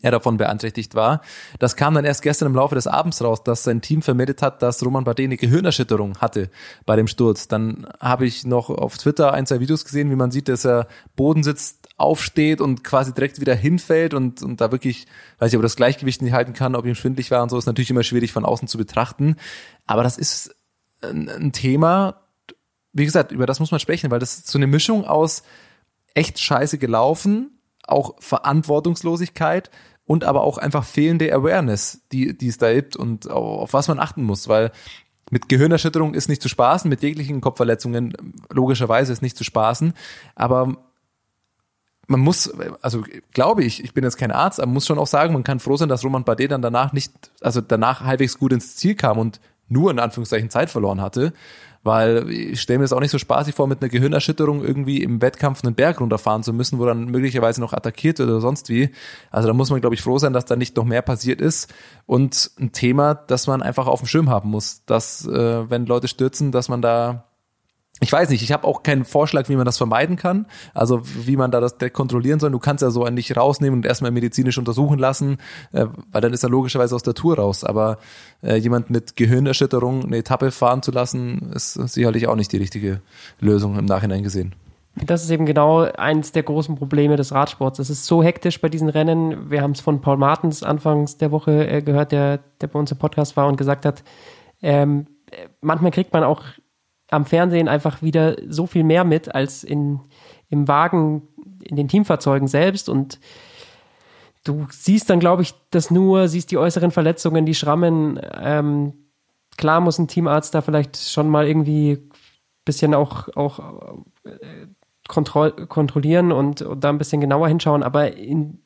er 0.02 0.10
davon 0.10 0.36
beeinträchtigt 0.36 0.94
war. 0.94 1.20
Das 1.58 1.76
kam 1.76 1.94
dann 1.94 2.04
erst 2.04 2.22
gestern 2.22 2.46
im 2.46 2.54
Laufe 2.54 2.74
des 2.74 2.86
Abends 2.86 3.22
raus, 3.22 3.42
dass 3.42 3.64
sein 3.64 3.80
Team 3.80 4.02
vermeldet 4.02 4.42
hat, 4.42 4.62
dass 4.62 4.84
Roman 4.84 5.04
Bardet 5.04 5.24
eine 5.24 5.36
Gehirnerschütterung 5.36 6.18
hatte 6.18 6.50
bei 6.86 6.96
dem 6.96 7.06
Sturz. 7.06 7.48
Dann 7.48 7.86
habe 7.98 8.26
ich 8.26 8.46
noch 8.46 8.70
auf 8.70 8.96
Twitter 8.98 9.32
ein, 9.32 9.46
zwei 9.46 9.60
Videos 9.60 9.84
gesehen, 9.84 10.10
wie 10.10 10.16
man 10.16 10.30
sieht, 10.30 10.48
dass 10.48 10.64
er 10.64 10.86
Boden 11.16 11.42
sitzt, 11.42 11.88
aufsteht 11.96 12.60
und 12.60 12.82
quasi 12.82 13.12
direkt 13.12 13.40
wieder 13.40 13.54
hinfällt 13.54 14.14
und, 14.14 14.42
und 14.42 14.60
da 14.60 14.72
wirklich, 14.72 15.06
weiß 15.38 15.52
ich, 15.52 15.56
ob 15.56 15.62
das 15.62 15.76
Gleichgewicht 15.76 16.22
nicht 16.22 16.32
halten 16.32 16.54
kann, 16.54 16.74
ob 16.74 16.86
ihm 16.86 16.94
schwindlig 16.94 17.30
war 17.30 17.42
und 17.42 17.50
so, 17.50 17.58
ist 17.58 17.66
natürlich 17.66 17.90
immer 17.90 18.02
schwierig 18.02 18.32
von 18.32 18.44
außen 18.44 18.68
zu 18.68 18.78
betrachten. 18.78 19.36
Aber 19.86 20.02
das 20.02 20.16
ist 20.16 20.54
ein, 21.02 21.28
ein 21.28 21.52
Thema, 21.52 22.22
wie 22.92 23.04
gesagt, 23.04 23.32
über 23.32 23.46
das 23.46 23.60
muss 23.60 23.70
man 23.70 23.80
sprechen, 23.80 24.10
weil 24.10 24.18
das 24.18 24.38
ist 24.38 24.48
so 24.48 24.58
eine 24.58 24.66
Mischung 24.66 25.04
aus 25.04 25.42
echt 26.14 26.38
scheiße 26.38 26.78
gelaufen, 26.78 27.59
auch 27.86 28.14
Verantwortungslosigkeit 28.20 29.70
und 30.06 30.24
aber 30.24 30.42
auch 30.42 30.58
einfach 30.58 30.84
fehlende 30.84 31.32
Awareness, 31.32 32.02
die, 32.12 32.36
die 32.36 32.48
es 32.48 32.58
da 32.58 32.72
gibt 32.72 32.96
und 32.96 33.30
auf 33.30 33.72
was 33.72 33.88
man 33.88 33.98
achten 33.98 34.22
muss, 34.24 34.48
weil 34.48 34.72
mit 35.30 35.48
Gehirnerschütterung 35.48 36.14
ist 36.14 36.28
nicht 36.28 36.42
zu 36.42 36.48
spaßen, 36.48 36.88
mit 36.88 37.02
jeglichen 37.02 37.40
Kopfverletzungen 37.40 38.14
logischerweise 38.50 39.12
ist 39.12 39.22
nicht 39.22 39.36
zu 39.36 39.44
spaßen, 39.44 39.94
aber 40.34 40.76
man 42.08 42.20
muss, 42.20 42.52
also 42.82 43.04
glaube 43.32 43.62
ich, 43.62 43.84
ich 43.84 43.94
bin 43.94 44.02
jetzt 44.02 44.16
kein 44.16 44.32
Arzt, 44.32 44.58
aber 44.58 44.66
man 44.66 44.74
muss 44.74 44.86
schon 44.86 44.98
auch 44.98 45.06
sagen, 45.06 45.32
man 45.32 45.44
kann 45.44 45.60
froh 45.60 45.76
sein, 45.76 45.88
dass 45.88 46.04
Roman 46.04 46.24
Bardet 46.24 46.50
dann 46.50 46.60
danach 46.60 46.92
nicht, 46.92 47.12
also 47.40 47.60
danach 47.60 48.00
halbwegs 48.02 48.36
gut 48.36 48.52
ins 48.52 48.74
Ziel 48.74 48.96
kam 48.96 49.16
und 49.16 49.40
nur 49.68 49.92
in 49.92 50.00
Anführungszeichen 50.00 50.50
Zeit 50.50 50.70
verloren 50.70 51.00
hatte, 51.00 51.32
weil 51.82 52.28
ich 52.30 52.60
stelle 52.60 52.78
mir 52.78 52.84
das 52.84 52.92
auch 52.92 53.00
nicht 53.00 53.10
so 53.10 53.18
spaßig 53.18 53.54
vor, 53.54 53.66
mit 53.66 53.80
einer 53.80 53.88
Gehirnerschütterung 53.88 54.62
irgendwie 54.62 55.02
im 55.02 55.22
Wettkampf 55.22 55.64
einen 55.64 55.74
Berg 55.74 56.00
runterfahren 56.00 56.42
zu 56.42 56.52
müssen, 56.52 56.78
wo 56.78 56.84
dann 56.84 57.06
möglicherweise 57.06 57.60
noch 57.60 57.72
attackiert 57.72 58.18
wird 58.18 58.28
oder 58.28 58.40
sonst 58.40 58.68
wie. 58.68 58.90
Also 59.30 59.48
da 59.48 59.54
muss 59.54 59.70
man, 59.70 59.80
glaube 59.80 59.94
ich, 59.94 60.02
froh 60.02 60.18
sein, 60.18 60.32
dass 60.32 60.44
da 60.44 60.56
nicht 60.56 60.76
noch 60.76 60.84
mehr 60.84 61.02
passiert 61.02 61.40
ist. 61.40 61.72
Und 62.06 62.50
ein 62.60 62.72
Thema, 62.72 63.14
das 63.14 63.46
man 63.46 63.62
einfach 63.62 63.86
auf 63.86 64.00
dem 64.00 64.06
Schirm 64.06 64.28
haben 64.28 64.50
muss, 64.50 64.84
dass 64.84 65.26
äh, 65.26 65.70
wenn 65.70 65.86
Leute 65.86 66.08
stürzen, 66.08 66.52
dass 66.52 66.68
man 66.68 66.82
da 66.82 67.29
ich 68.02 68.10
weiß 68.10 68.30
nicht, 68.30 68.42
ich 68.42 68.50
habe 68.50 68.66
auch 68.66 68.82
keinen 68.82 69.04
Vorschlag, 69.04 69.48
wie 69.50 69.56
man 69.56 69.66
das 69.66 69.76
vermeiden 69.76 70.16
kann. 70.16 70.46
Also 70.72 71.02
wie 71.04 71.36
man 71.36 71.50
da 71.50 71.60
das 71.60 71.76
kontrollieren 71.92 72.40
soll. 72.40 72.50
Du 72.50 72.58
kannst 72.58 72.82
ja 72.82 72.90
so 72.90 73.04
einen 73.04 73.14
nicht 73.14 73.36
rausnehmen 73.36 73.80
und 73.80 73.86
erstmal 73.86 74.10
medizinisch 74.10 74.56
untersuchen 74.56 74.98
lassen, 74.98 75.36
äh, 75.72 75.86
weil 76.10 76.22
dann 76.22 76.32
ist 76.32 76.42
er 76.42 76.48
logischerweise 76.48 76.94
aus 76.94 77.02
der 77.02 77.14
Tour 77.14 77.36
raus. 77.36 77.62
Aber 77.62 77.98
äh, 78.42 78.56
jemand 78.56 78.88
mit 78.88 79.16
Gehirnerschütterung 79.16 80.04
eine 80.04 80.16
Etappe 80.16 80.50
fahren 80.50 80.82
zu 80.82 80.90
lassen, 80.92 81.52
ist 81.54 81.74
sicherlich 81.74 82.26
auch 82.26 82.36
nicht 82.36 82.52
die 82.52 82.56
richtige 82.56 83.02
Lösung 83.38 83.78
im 83.78 83.84
Nachhinein 83.84 84.22
gesehen. 84.22 84.54
Das 84.96 85.22
ist 85.22 85.30
eben 85.30 85.46
genau 85.46 85.82
eins 85.82 86.32
der 86.32 86.42
großen 86.42 86.76
Probleme 86.76 87.16
des 87.16 87.32
Radsports. 87.32 87.78
Es 87.78 87.90
ist 87.90 88.06
so 88.06 88.22
hektisch 88.22 88.60
bei 88.60 88.68
diesen 88.68 88.88
Rennen. 88.88 89.50
Wir 89.50 89.62
haben 89.62 89.72
es 89.72 89.80
von 89.80 90.00
Paul 90.00 90.16
Martens 90.16 90.62
anfangs 90.62 91.18
der 91.18 91.30
Woche 91.30 91.68
äh, 91.68 91.82
gehört, 91.82 92.12
der, 92.12 92.40
der 92.60 92.66
bei 92.66 92.78
uns 92.78 92.90
im 92.90 92.98
Podcast 92.98 93.36
war 93.36 93.46
und 93.46 93.56
gesagt 93.56 93.84
hat, 93.84 94.02
ähm, 94.62 95.06
manchmal 95.60 95.90
kriegt 95.90 96.12
man 96.12 96.24
auch 96.24 96.42
am 97.10 97.26
Fernsehen 97.26 97.68
einfach 97.68 98.02
wieder 98.02 98.36
so 98.48 98.66
viel 98.66 98.84
mehr 98.84 99.04
mit 99.04 99.34
als 99.34 99.64
in, 99.64 100.00
im 100.48 100.68
Wagen, 100.68 101.22
in 101.62 101.76
den 101.76 101.88
Teamfahrzeugen 101.88 102.48
selbst 102.48 102.88
und 102.88 103.18
du 104.44 104.66
siehst 104.70 105.10
dann, 105.10 105.20
glaube 105.20 105.42
ich, 105.42 105.54
das 105.70 105.90
nur, 105.90 106.28
siehst 106.28 106.50
die 106.50 106.58
äußeren 106.58 106.90
Verletzungen, 106.90 107.46
die 107.46 107.54
Schrammen. 107.54 108.20
Ähm, 108.40 108.94
klar 109.56 109.80
muss 109.80 109.98
ein 109.98 110.08
Teamarzt 110.08 110.54
da 110.54 110.62
vielleicht 110.62 110.96
schon 110.96 111.28
mal 111.28 111.46
irgendwie 111.46 111.92
ein 111.92 112.10
bisschen 112.64 112.94
auch, 112.94 113.28
auch 113.36 113.58
äh, 114.24 114.66
kontroll 115.08 115.52
kontrollieren 115.66 116.32
und, 116.32 116.62
und 116.62 116.84
da 116.84 116.88
ein 116.88 116.98
bisschen 116.98 117.20
genauer 117.20 117.48
hinschauen, 117.48 117.82
aber 117.82 118.16
in 118.16 118.62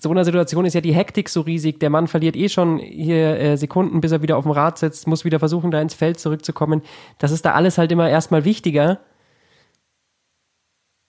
so 0.00 0.10
einer 0.10 0.24
Situation 0.24 0.64
ist 0.64 0.74
ja 0.74 0.80
die 0.80 0.94
Hektik 0.94 1.28
so 1.28 1.40
riesig. 1.40 1.80
Der 1.80 1.90
Mann 1.90 2.06
verliert 2.06 2.36
eh 2.36 2.48
schon 2.48 2.78
hier 2.78 3.38
äh, 3.38 3.56
Sekunden, 3.56 4.00
bis 4.00 4.12
er 4.12 4.22
wieder 4.22 4.36
auf 4.36 4.44
dem 4.44 4.52
Rad 4.52 4.78
sitzt, 4.78 5.06
muss 5.06 5.24
wieder 5.24 5.38
versuchen, 5.38 5.70
da 5.70 5.80
ins 5.80 5.94
Feld 5.94 6.20
zurückzukommen. 6.20 6.82
Das 7.18 7.32
ist 7.32 7.44
da 7.44 7.52
alles 7.52 7.78
halt 7.78 7.90
immer 7.92 8.08
erstmal 8.08 8.44
wichtiger. 8.44 9.00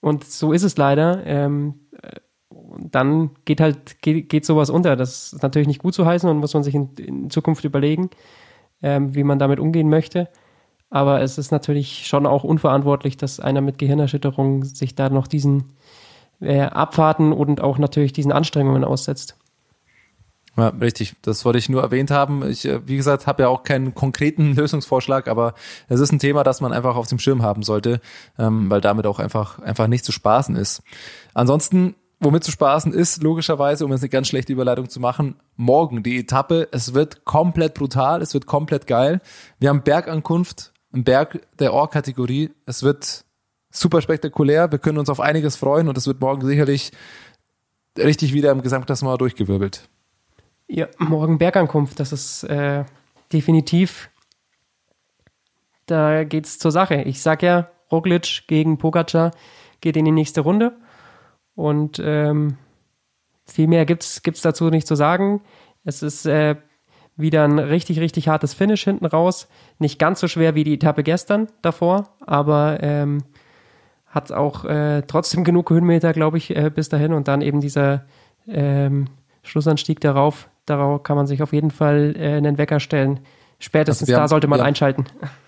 Und 0.00 0.24
so 0.24 0.52
ist 0.52 0.62
es 0.62 0.76
leider. 0.76 1.24
Ähm, 1.26 1.74
und 2.48 2.94
dann 2.94 3.30
geht 3.44 3.60
halt, 3.60 4.00
geht, 4.02 4.28
geht 4.28 4.44
sowas 4.44 4.70
unter. 4.70 4.96
Das 4.96 5.32
ist 5.32 5.42
natürlich 5.42 5.68
nicht 5.68 5.82
gut 5.82 5.94
zu 5.94 6.06
heißen 6.06 6.28
und 6.28 6.38
muss 6.38 6.54
man 6.54 6.62
sich 6.62 6.74
in, 6.74 6.90
in 6.96 7.30
Zukunft 7.30 7.64
überlegen, 7.64 8.10
ähm, 8.82 9.14
wie 9.14 9.24
man 9.24 9.38
damit 9.38 9.60
umgehen 9.60 9.88
möchte. 9.88 10.28
Aber 10.88 11.20
es 11.20 11.38
ist 11.38 11.52
natürlich 11.52 12.06
schon 12.06 12.26
auch 12.26 12.42
unverantwortlich, 12.42 13.16
dass 13.16 13.38
einer 13.38 13.60
mit 13.60 13.78
Gehirnerschütterung 13.78 14.64
sich 14.64 14.96
da 14.96 15.08
noch 15.08 15.28
diesen 15.28 15.76
äh, 16.40 16.62
Abfahrten 16.62 17.32
und 17.32 17.60
auch 17.60 17.78
natürlich 17.78 18.12
diesen 18.12 18.32
Anstrengungen 18.32 18.84
aussetzt. 18.84 19.36
Ja, 20.56 20.68
richtig. 20.68 21.14
Das 21.22 21.44
wollte 21.44 21.58
ich 21.58 21.68
nur 21.68 21.82
erwähnt 21.82 22.10
haben. 22.10 22.48
Ich, 22.48 22.66
äh, 22.66 22.86
wie 22.86 22.96
gesagt, 22.96 23.26
habe 23.26 23.42
ja 23.42 23.48
auch 23.48 23.62
keinen 23.62 23.94
konkreten 23.94 24.54
Lösungsvorschlag, 24.56 25.28
aber 25.28 25.54
es 25.88 26.00
ist 26.00 26.12
ein 26.12 26.18
Thema, 26.18 26.42
das 26.42 26.60
man 26.60 26.72
einfach 26.72 26.96
auf 26.96 27.06
dem 27.06 27.18
Schirm 27.18 27.42
haben 27.42 27.62
sollte, 27.62 28.00
ähm, 28.38 28.70
weil 28.70 28.80
damit 28.80 29.06
auch 29.06 29.18
einfach, 29.18 29.58
einfach 29.60 29.86
nicht 29.86 30.04
zu 30.04 30.12
spaßen 30.12 30.56
ist. 30.56 30.82
Ansonsten, 31.34 31.94
womit 32.18 32.44
zu 32.44 32.50
spaßen 32.50 32.92
ist, 32.92 33.22
logischerweise, 33.22 33.84
um 33.84 33.92
jetzt 33.92 34.02
eine 34.02 34.10
ganz 34.10 34.28
schlechte 34.28 34.52
Überleitung 34.52 34.88
zu 34.88 35.00
machen, 35.00 35.36
morgen 35.56 36.02
die 36.02 36.18
Etappe. 36.18 36.68
Es 36.72 36.94
wird 36.94 37.24
komplett 37.24 37.74
brutal, 37.74 38.20
es 38.20 38.34
wird 38.34 38.46
komplett 38.46 38.86
geil. 38.86 39.20
Wir 39.60 39.68
haben 39.68 39.82
Bergankunft, 39.82 40.72
ein 40.92 41.04
Berg 41.04 41.40
der 41.58 41.72
Ohr-Kategorie. 41.72 42.50
Es 42.66 42.82
wird 42.82 43.24
super 43.70 44.00
spektakulär. 44.00 44.70
Wir 44.70 44.78
können 44.78 44.98
uns 44.98 45.08
auf 45.08 45.20
einiges 45.20 45.56
freuen 45.56 45.88
und 45.88 45.96
es 45.96 46.06
wird 46.06 46.20
morgen 46.20 46.46
sicherlich 46.46 46.92
richtig 47.96 48.32
wieder 48.32 48.50
im 48.50 48.62
Gesamtklassement 48.62 49.20
durchgewirbelt. 49.20 49.88
Ja, 50.68 50.86
morgen 50.98 51.38
Bergankunft, 51.38 51.98
das 51.98 52.12
ist 52.12 52.44
äh, 52.44 52.84
definitiv, 53.32 54.10
da 55.86 56.22
geht's 56.24 56.58
zur 56.58 56.70
Sache. 56.70 57.02
Ich 57.02 57.20
sag 57.20 57.42
ja, 57.42 57.68
Roglic 57.90 58.44
gegen 58.46 58.78
Pogacar 58.78 59.32
geht 59.80 59.96
in 59.96 60.04
die 60.04 60.12
nächste 60.12 60.42
Runde 60.42 60.76
und 61.56 62.00
ähm, 62.04 62.56
viel 63.46 63.66
mehr 63.66 63.84
gibt's 63.84 64.22
gibt's 64.22 64.42
dazu 64.42 64.70
nicht 64.70 64.86
zu 64.86 64.94
sagen. 64.94 65.42
Es 65.82 66.02
ist, 66.02 66.26
äh, 66.26 66.54
wieder 67.20 67.44
ein 67.44 67.58
richtig, 67.58 68.00
richtig 68.00 68.28
hartes 68.28 68.54
Finish 68.54 68.84
hinten 68.84 69.06
raus. 69.06 69.48
Nicht 69.78 69.98
ganz 69.98 70.20
so 70.20 70.28
schwer 70.28 70.54
wie 70.54 70.64
die 70.64 70.74
Etappe 70.74 71.02
gestern 71.02 71.48
davor, 71.62 72.08
aber 72.20 72.78
ähm, 72.82 73.22
hat 74.10 74.30
auch 74.32 74.64
äh, 74.64 75.02
trotzdem 75.06 75.44
genug 75.44 75.70
Höhenmeter, 75.70 76.12
glaube 76.12 76.36
ich, 76.38 76.54
äh, 76.54 76.70
bis 76.74 76.88
dahin. 76.88 77.12
Und 77.14 77.28
dann 77.28 77.40
eben 77.40 77.60
dieser 77.60 78.04
ähm, 78.46 79.06
Schlussanstieg 79.42 80.00
darauf. 80.00 80.48
Darauf 80.66 81.02
kann 81.02 81.16
man 81.16 81.26
sich 81.26 81.42
auf 81.42 81.52
jeden 81.52 81.70
Fall 81.70 82.14
äh, 82.16 82.34
einen 82.36 82.58
Wecker 82.58 82.80
stellen. 82.80 83.20
Spätestens 83.62 84.08
Also 84.08 84.12
da 84.16 84.20
haben- 84.22 84.28
sollte 84.28 84.46
man 84.48 84.60
haben- 84.60 84.66
einschalten. 84.68 85.04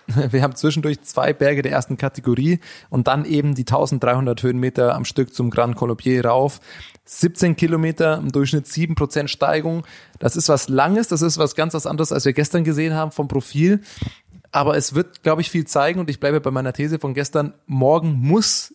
Wir 0.31 0.43
haben 0.43 0.55
zwischendurch 0.57 1.01
zwei 1.03 1.33
Berge 1.33 1.63
der 1.63 1.73
ersten 1.73 1.97
Kategorie 1.97 2.59
und 2.91 3.07
dann 3.07 3.25
eben 3.25 3.55
die 3.55 3.63
1300 3.63 4.43
Höhenmeter 4.43 4.95
am 4.95 5.05
Stück 5.05 5.33
zum 5.33 5.49
Grand 5.49 5.77
Colombier 5.77 6.27
rauf. 6.27 6.61
17 7.05 7.57
Kilometer, 7.57 8.19
im 8.19 8.31
Durchschnitt 8.31 8.67
7% 8.67 9.29
Steigung. 9.29 9.85
Das 10.19 10.37
ist 10.37 10.49
was 10.49 10.69
Langes, 10.69 11.09
das 11.09 11.23
ist 11.23 11.39
was 11.39 11.55
ganz 11.55 11.73
was 11.75 11.87
anderes, 11.87 12.13
als 12.13 12.25
wir 12.25 12.33
gestern 12.33 12.65
gesehen 12.65 12.95
haben 12.95 13.13
vom 13.13 13.29
Profil. 13.29 13.81
Aber 14.53 14.77
es 14.77 14.95
wird, 14.95 15.23
glaube 15.23 15.41
ich, 15.41 15.51
viel 15.51 15.67
zeigen 15.67 15.99
und 15.99 16.11
ich 16.11 16.21
bleibe 16.21 16.41
bei 16.41 16.51
meiner 16.51 16.73
These 16.75 16.99
von 16.99 17.15
gestern. 17.15 17.55
Morgen 17.67 18.13
muss 18.21 18.75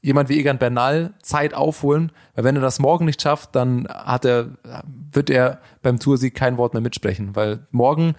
jemand 0.00 0.28
wie 0.28 0.40
Egan 0.40 0.58
Bernal 0.58 1.14
Zeit 1.22 1.54
aufholen, 1.54 2.10
weil 2.34 2.44
wenn 2.44 2.56
er 2.56 2.62
das 2.62 2.80
morgen 2.80 3.04
nicht 3.04 3.22
schafft, 3.22 3.54
dann 3.54 3.86
hat 3.88 4.24
er, 4.24 4.56
wird 5.12 5.30
er 5.30 5.60
beim 5.82 6.00
Toursieg 6.00 6.34
kein 6.34 6.56
Wort 6.56 6.74
mehr 6.74 6.82
mitsprechen, 6.82 7.36
weil 7.36 7.66
morgen 7.70 8.14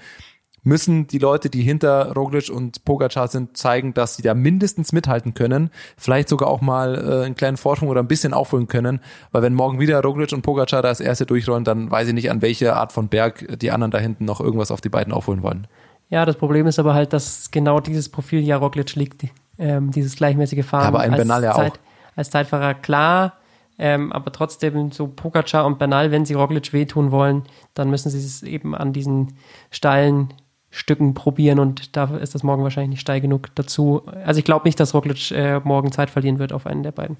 müssen 0.63 1.07
die 1.07 1.19
Leute, 1.19 1.49
die 1.49 1.61
hinter 1.61 2.13
Roglic 2.13 2.49
und 2.49 2.85
Pogacar 2.85 3.27
sind, 3.27 3.57
zeigen, 3.57 3.93
dass 3.93 4.15
sie 4.15 4.21
da 4.21 4.33
mindestens 4.33 4.93
mithalten 4.93 5.33
können, 5.33 5.69
vielleicht 5.97 6.29
sogar 6.29 6.47
auch 6.47 6.61
mal 6.61 6.95
äh, 6.95 7.25
einen 7.25 7.35
kleinen 7.35 7.57
Vorsprung 7.57 7.89
oder 7.89 8.01
ein 8.01 8.07
bisschen 8.07 8.33
aufholen 8.33 8.67
können, 8.67 9.01
weil 9.31 9.41
wenn 9.41 9.53
morgen 9.53 9.79
wieder 9.79 10.01
Roglic 10.01 10.31
und 10.31 10.41
Pogacar 10.41 10.81
da 10.81 10.87
als 10.87 11.01
erste 11.01 11.25
durchrollen, 11.25 11.65
dann 11.65 11.91
weiß 11.91 12.07
ich 12.07 12.13
nicht, 12.13 12.31
an 12.31 12.41
welche 12.41 12.77
Art 12.77 12.93
von 12.93 13.09
Berg 13.09 13.59
die 13.59 13.71
anderen 13.71 13.91
da 13.91 13.99
hinten 13.99 14.23
noch 14.23 14.39
irgendwas 14.39 14.71
auf 14.71 14.79
die 14.79 14.89
beiden 14.89 15.11
aufholen 15.11 15.43
wollen. 15.43 15.67
Ja, 16.13 16.27
das 16.27 16.35
Problem 16.35 16.67
ist 16.67 16.77
aber 16.77 16.93
halt, 16.93 17.11
dass 17.11 17.49
genau 17.49 17.79
dieses 17.79 18.07
Profil 18.07 18.41
ja 18.41 18.57
Roglic 18.57 18.93
liegt, 18.93 19.23
ähm, 19.57 19.89
dieses 19.89 20.15
gleichmäßige 20.15 20.63
Fahren. 20.63 20.83
Ja, 20.83 20.87
aber 20.89 20.99
ein 20.99 21.09
als 21.09 21.17
Bernal 21.17 21.43
ja 21.43 21.53
Zeit, 21.53 21.71
auch. 21.71 21.77
Als 22.15 22.29
Zeitfahrer 22.29 22.75
klar, 22.75 23.33
ähm, 23.79 24.11
aber 24.11 24.31
trotzdem 24.31 24.91
so 24.91 25.07
Pogacar 25.07 25.65
und 25.65 25.79
Bernal, 25.79 26.11
wenn 26.11 26.23
sie 26.23 26.35
Roglic 26.35 26.71
wehtun 26.71 27.09
wollen, 27.09 27.41
dann 27.73 27.89
müssen 27.89 28.11
sie 28.11 28.19
es 28.19 28.43
eben 28.43 28.75
an 28.75 28.93
diesen 28.93 29.37
steilen 29.71 30.31
Stücken 30.69 31.15
probieren 31.15 31.57
und 31.57 31.97
da 31.97 32.15
ist 32.17 32.35
das 32.35 32.43
morgen 32.43 32.61
wahrscheinlich 32.61 32.91
nicht 32.91 33.01
steil 33.01 33.19
genug 33.19 33.47
dazu. 33.55 34.03
Also 34.23 34.37
ich 34.37 34.45
glaube 34.45 34.67
nicht, 34.67 34.79
dass 34.79 34.93
Roglic 34.93 35.31
äh, 35.31 35.61
morgen 35.63 35.91
Zeit 35.91 36.11
verlieren 36.11 36.37
wird 36.37 36.53
auf 36.53 36.67
einen 36.67 36.83
der 36.83 36.91
beiden. 36.91 37.17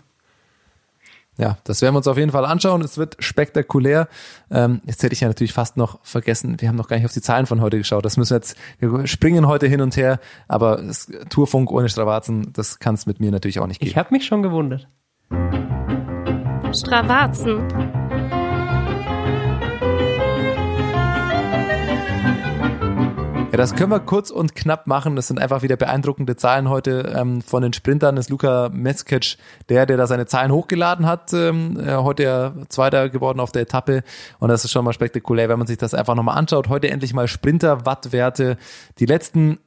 Ja, 1.38 1.58
das 1.64 1.82
werden 1.82 1.96
wir 1.96 1.98
uns 1.98 2.08
auf 2.08 2.18
jeden 2.18 2.32
Fall 2.32 2.46
anschauen. 2.46 2.82
Es 2.82 2.98
wird 2.98 3.16
spektakulär. 3.20 4.08
Ähm, 4.52 4.82
jetzt 4.86 5.02
hätte 5.02 5.14
ich 5.14 5.22
ja 5.22 5.28
natürlich 5.28 5.54
fast 5.54 5.78
noch 5.78 6.00
vergessen, 6.04 6.62
wir 6.62 6.68
haben 6.70 6.76
noch 6.76 6.88
gar 6.88 6.98
nicht 6.98 7.06
auf 7.06 7.14
die 7.14 7.22
Zahlen 7.22 7.48
von 7.48 7.60
heute 7.60 7.78
geschaut. 7.80 8.06
Das 8.06 8.18
müssen 8.18 8.32
wir 8.32 8.38
jetzt, 8.38 8.56
wir 8.80 9.08
springen 9.08 9.48
heute 9.48 9.68
hin 9.68 9.82
und 9.82 9.98
her, 9.98 10.20
aber 10.48 10.78
das 10.78 11.08
Tourfunk 11.30 11.72
ohne 11.72 11.90
Stravazen, 11.90 12.54
das 12.54 12.78
kann 12.80 12.94
es 12.96 13.06
mit 13.08 13.20
mir 13.20 13.32
natürlich 13.32 13.60
auch 13.60 13.68
nicht 13.68 13.82
Ich 13.82 13.90
geben. 13.90 14.00
habe 14.00 14.14
mich 14.14 14.26
schon 14.26 14.44
gewundert. 14.44 14.88
Stravazen. 16.72 18.03
Ja, 23.54 23.58
das 23.58 23.76
können 23.76 23.92
wir 23.92 24.00
kurz 24.00 24.32
und 24.32 24.56
knapp 24.56 24.88
machen. 24.88 25.16
Das 25.16 25.28
sind 25.28 25.40
einfach 25.40 25.62
wieder 25.62 25.78
beeindruckende 25.78 26.36
Zahlen 26.36 26.70
heute 26.70 27.14
ähm, 27.16 27.40
von 27.44 27.62
den 27.62 27.72
Sprintern. 27.72 28.16
Das 28.16 28.26
ist 28.26 28.30
Luka 28.32 28.70
Meskic, 28.74 29.38
der, 29.70 29.86
der 29.86 29.96
da 29.96 30.08
seine 30.08 30.26
Zahlen 30.26 30.52
hochgeladen 30.52 31.06
hat. 31.06 31.34
Ähm, 31.34 31.80
äh, 31.80 31.98
heute 31.98 32.24
ja 32.24 32.54
Zweiter 32.70 33.10
geworden 33.10 33.40
auf 33.40 33.52
der 33.52 33.62
Etappe. 33.62 34.02
Und 34.40 34.50
das 34.50 34.66
ist 34.66 34.72
schon 34.72 34.84
mal 34.84 34.92
spektakulär, 34.92 35.50
wenn 35.50 35.60
man 35.60 35.68
sich 35.68 35.78
das 35.78 35.94
einfach 35.94 36.16
nochmal 36.16 36.36
anschaut. 36.36 36.68
Heute 36.68 36.90
endlich 36.90 37.14
mal 37.14 37.28
Sprinter-Wattwerte. 37.28 38.58
Die 38.98 39.06
letzten 39.06 39.60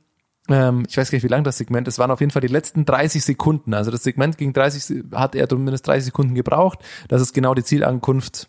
ähm, 0.49 0.85
ich 0.89 0.97
weiß 0.97 1.13
gar 1.13 1.17
nicht, 1.19 1.23
wie 1.25 1.29
lang 1.29 1.45
das 1.45 1.57
Segment 1.59 1.87
ist, 1.87 2.01
waren 2.01 2.11
auf 2.11 2.19
jeden 2.19 2.33
Fall 2.33 2.43
die 2.43 2.49
letzten 2.49 2.87
30 2.87 3.25
Sekunden. 3.25 3.73
Also 3.73 3.93
das 3.93 4.03
Segment 4.03 4.37
ging 4.37 4.53
30, 4.53 4.85
Se- 4.85 5.05
hat 5.13 5.37
er 5.37 5.49
zumindest 5.49 5.87
30 5.87 6.07
Sekunden 6.07 6.35
gebraucht. 6.35 6.81
Das 7.07 7.23
ist 7.23 7.35
genau 7.35 7.55
die 7.55 7.63
Zielankunft. 7.63 8.49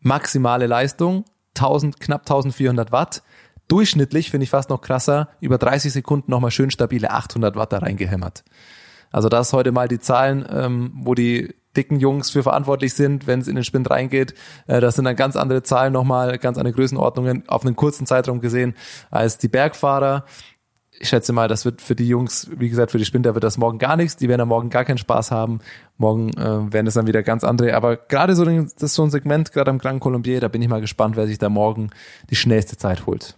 Maximale 0.00 0.66
Leistung, 0.66 1.24
1000, 1.56 2.00
knapp 2.00 2.22
1400 2.22 2.90
Watt. 2.90 3.22
Durchschnittlich, 3.68 4.30
finde 4.30 4.44
ich 4.44 4.50
fast 4.50 4.70
noch 4.70 4.80
krasser, 4.80 5.28
über 5.40 5.58
30 5.58 5.92
Sekunden 5.92 6.30
nochmal 6.30 6.50
schön 6.50 6.70
stabile 6.70 7.10
800 7.10 7.54
Watt 7.54 7.72
da 7.72 7.78
reingehämmert. 7.78 8.44
Also 9.10 9.28
das 9.28 9.52
heute 9.52 9.72
mal 9.72 9.88
die 9.88 10.00
Zahlen, 10.00 10.46
ähm, 10.50 10.92
wo 10.94 11.14
die 11.14 11.54
dicken 11.76 12.00
Jungs 12.00 12.30
für 12.30 12.42
verantwortlich 12.42 12.94
sind, 12.94 13.26
wenn 13.26 13.40
es 13.40 13.48
in 13.48 13.54
den 13.54 13.64
Sprint 13.64 13.90
reingeht. 13.90 14.34
Äh, 14.66 14.80
das 14.80 14.96
sind 14.96 15.04
dann 15.04 15.16
ganz 15.16 15.36
andere 15.36 15.62
Zahlen 15.62 15.92
nochmal, 15.92 16.38
ganz 16.38 16.58
andere 16.58 16.74
Größenordnungen 16.74 17.48
auf 17.48 17.64
einen 17.64 17.76
kurzen 17.76 18.06
Zeitraum 18.06 18.40
gesehen 18.40 18.74
als 19.10 19.38
die 19.38 19.48
Bergfahrer. 19.48 20.24
Ich 21.00 21.10
schätze 21.10 21.32
mal, 21.32 21.46
das 21.46 21.64
wird 21.64 21.80
für 21.80 21.94
die 21.94 22.08
Jungs, 22.08 22.50
wie 22.56 22.68
gesagt, 22.68 22.90
für 22.90 22.98
die 22.98 23.04
Sprinter 23.04 23.34
wird 23.34 23.44
das 23.44 23.56
morgen 23.56 23.78
gar 23.78 23.96
nichts. 23.96 24.16
Die 24.16 24.28
werden 24.28 24.40
am 24.40 24.48
Morgen 24.48 24.68
gar 24.68 24.84
keinen 24.84 24.98
Spaß 24.98 25.30
haben. 25.30 25.60
Morgen 25.96 26.30
äh, 26.30 26.72
werden 26.72 26.88
es 26.88 26.94
dann 26.94 27.06
wieder 27.06 27.22
ganz 27.22 27.44
andere. 27.44 27.74
Aber 27.74 27.96
gerade 27.96 28.34
so, 28.34 28.44
das 28.44 28.72
ist 28.82 28.94
so 28.94 29.04
ein 29.04 29.10
Segment, 29.10 29.52
gerade 29.52 29.70
am 29.70 29.78
Grand 29.78 30.00
Colombier, 30.00 30.40
da 30.40 30.48
bin 30.48 30.60
ich 30.60 30.68
mal 30.68 30.80
gespannt, 30.80 31.16
wer 31.16 31.28
sich 31.28 31.38
da 31.38 31.48
morgen 31.48 31.90
die 32.30 32.36
schnellste 32.36 32.76
Zeit 32.76 33.06
holt. 33.06 33.36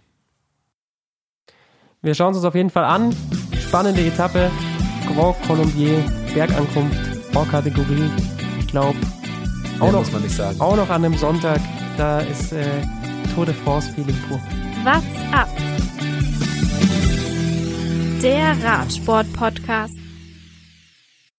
Wir 2.03 2.15
schauen 2.15 2.31
es 2.31 2.37
uns 2.37 2.45
auf 2.45 2.55
jeden 2.55 2.71
Fall 2.71 2.85
an. 2.85 3.15
Spannende 3.59 4.03
Etappe. 4.03 4.49
Grand 5.13 5.39
Colombier, 5.43 6.03
Bergankunft, 6.33 6.97
Vorkategorie. 7.31 8.09
Ich 8.59 8.67
glaube, 8.67 8.97
auch 9.79 9.91
noch, 9.91 9.99
muss 9.99 10.11
man 10.11 10.23
nicht 10.23 10.35
sagen. 10.35 10.59
auch 10.59 10.75
noch 10.75 10.89
an 10.89 11.05
einem 11.05 11.15
Sonntag. 11.15 11.59
Da 11.97 12.21
ist 12.21 12.53
äh, 12.53 12.65
Tour 13.35 13.45
de 13.45 13.53
France-Feeling 13.53 14.15
pur. 14.27 14.39
What's 14.83 15.05
up? 15.31 15.47
Der 18.23 18.55
Radsport-Podcast. 18.63 20.00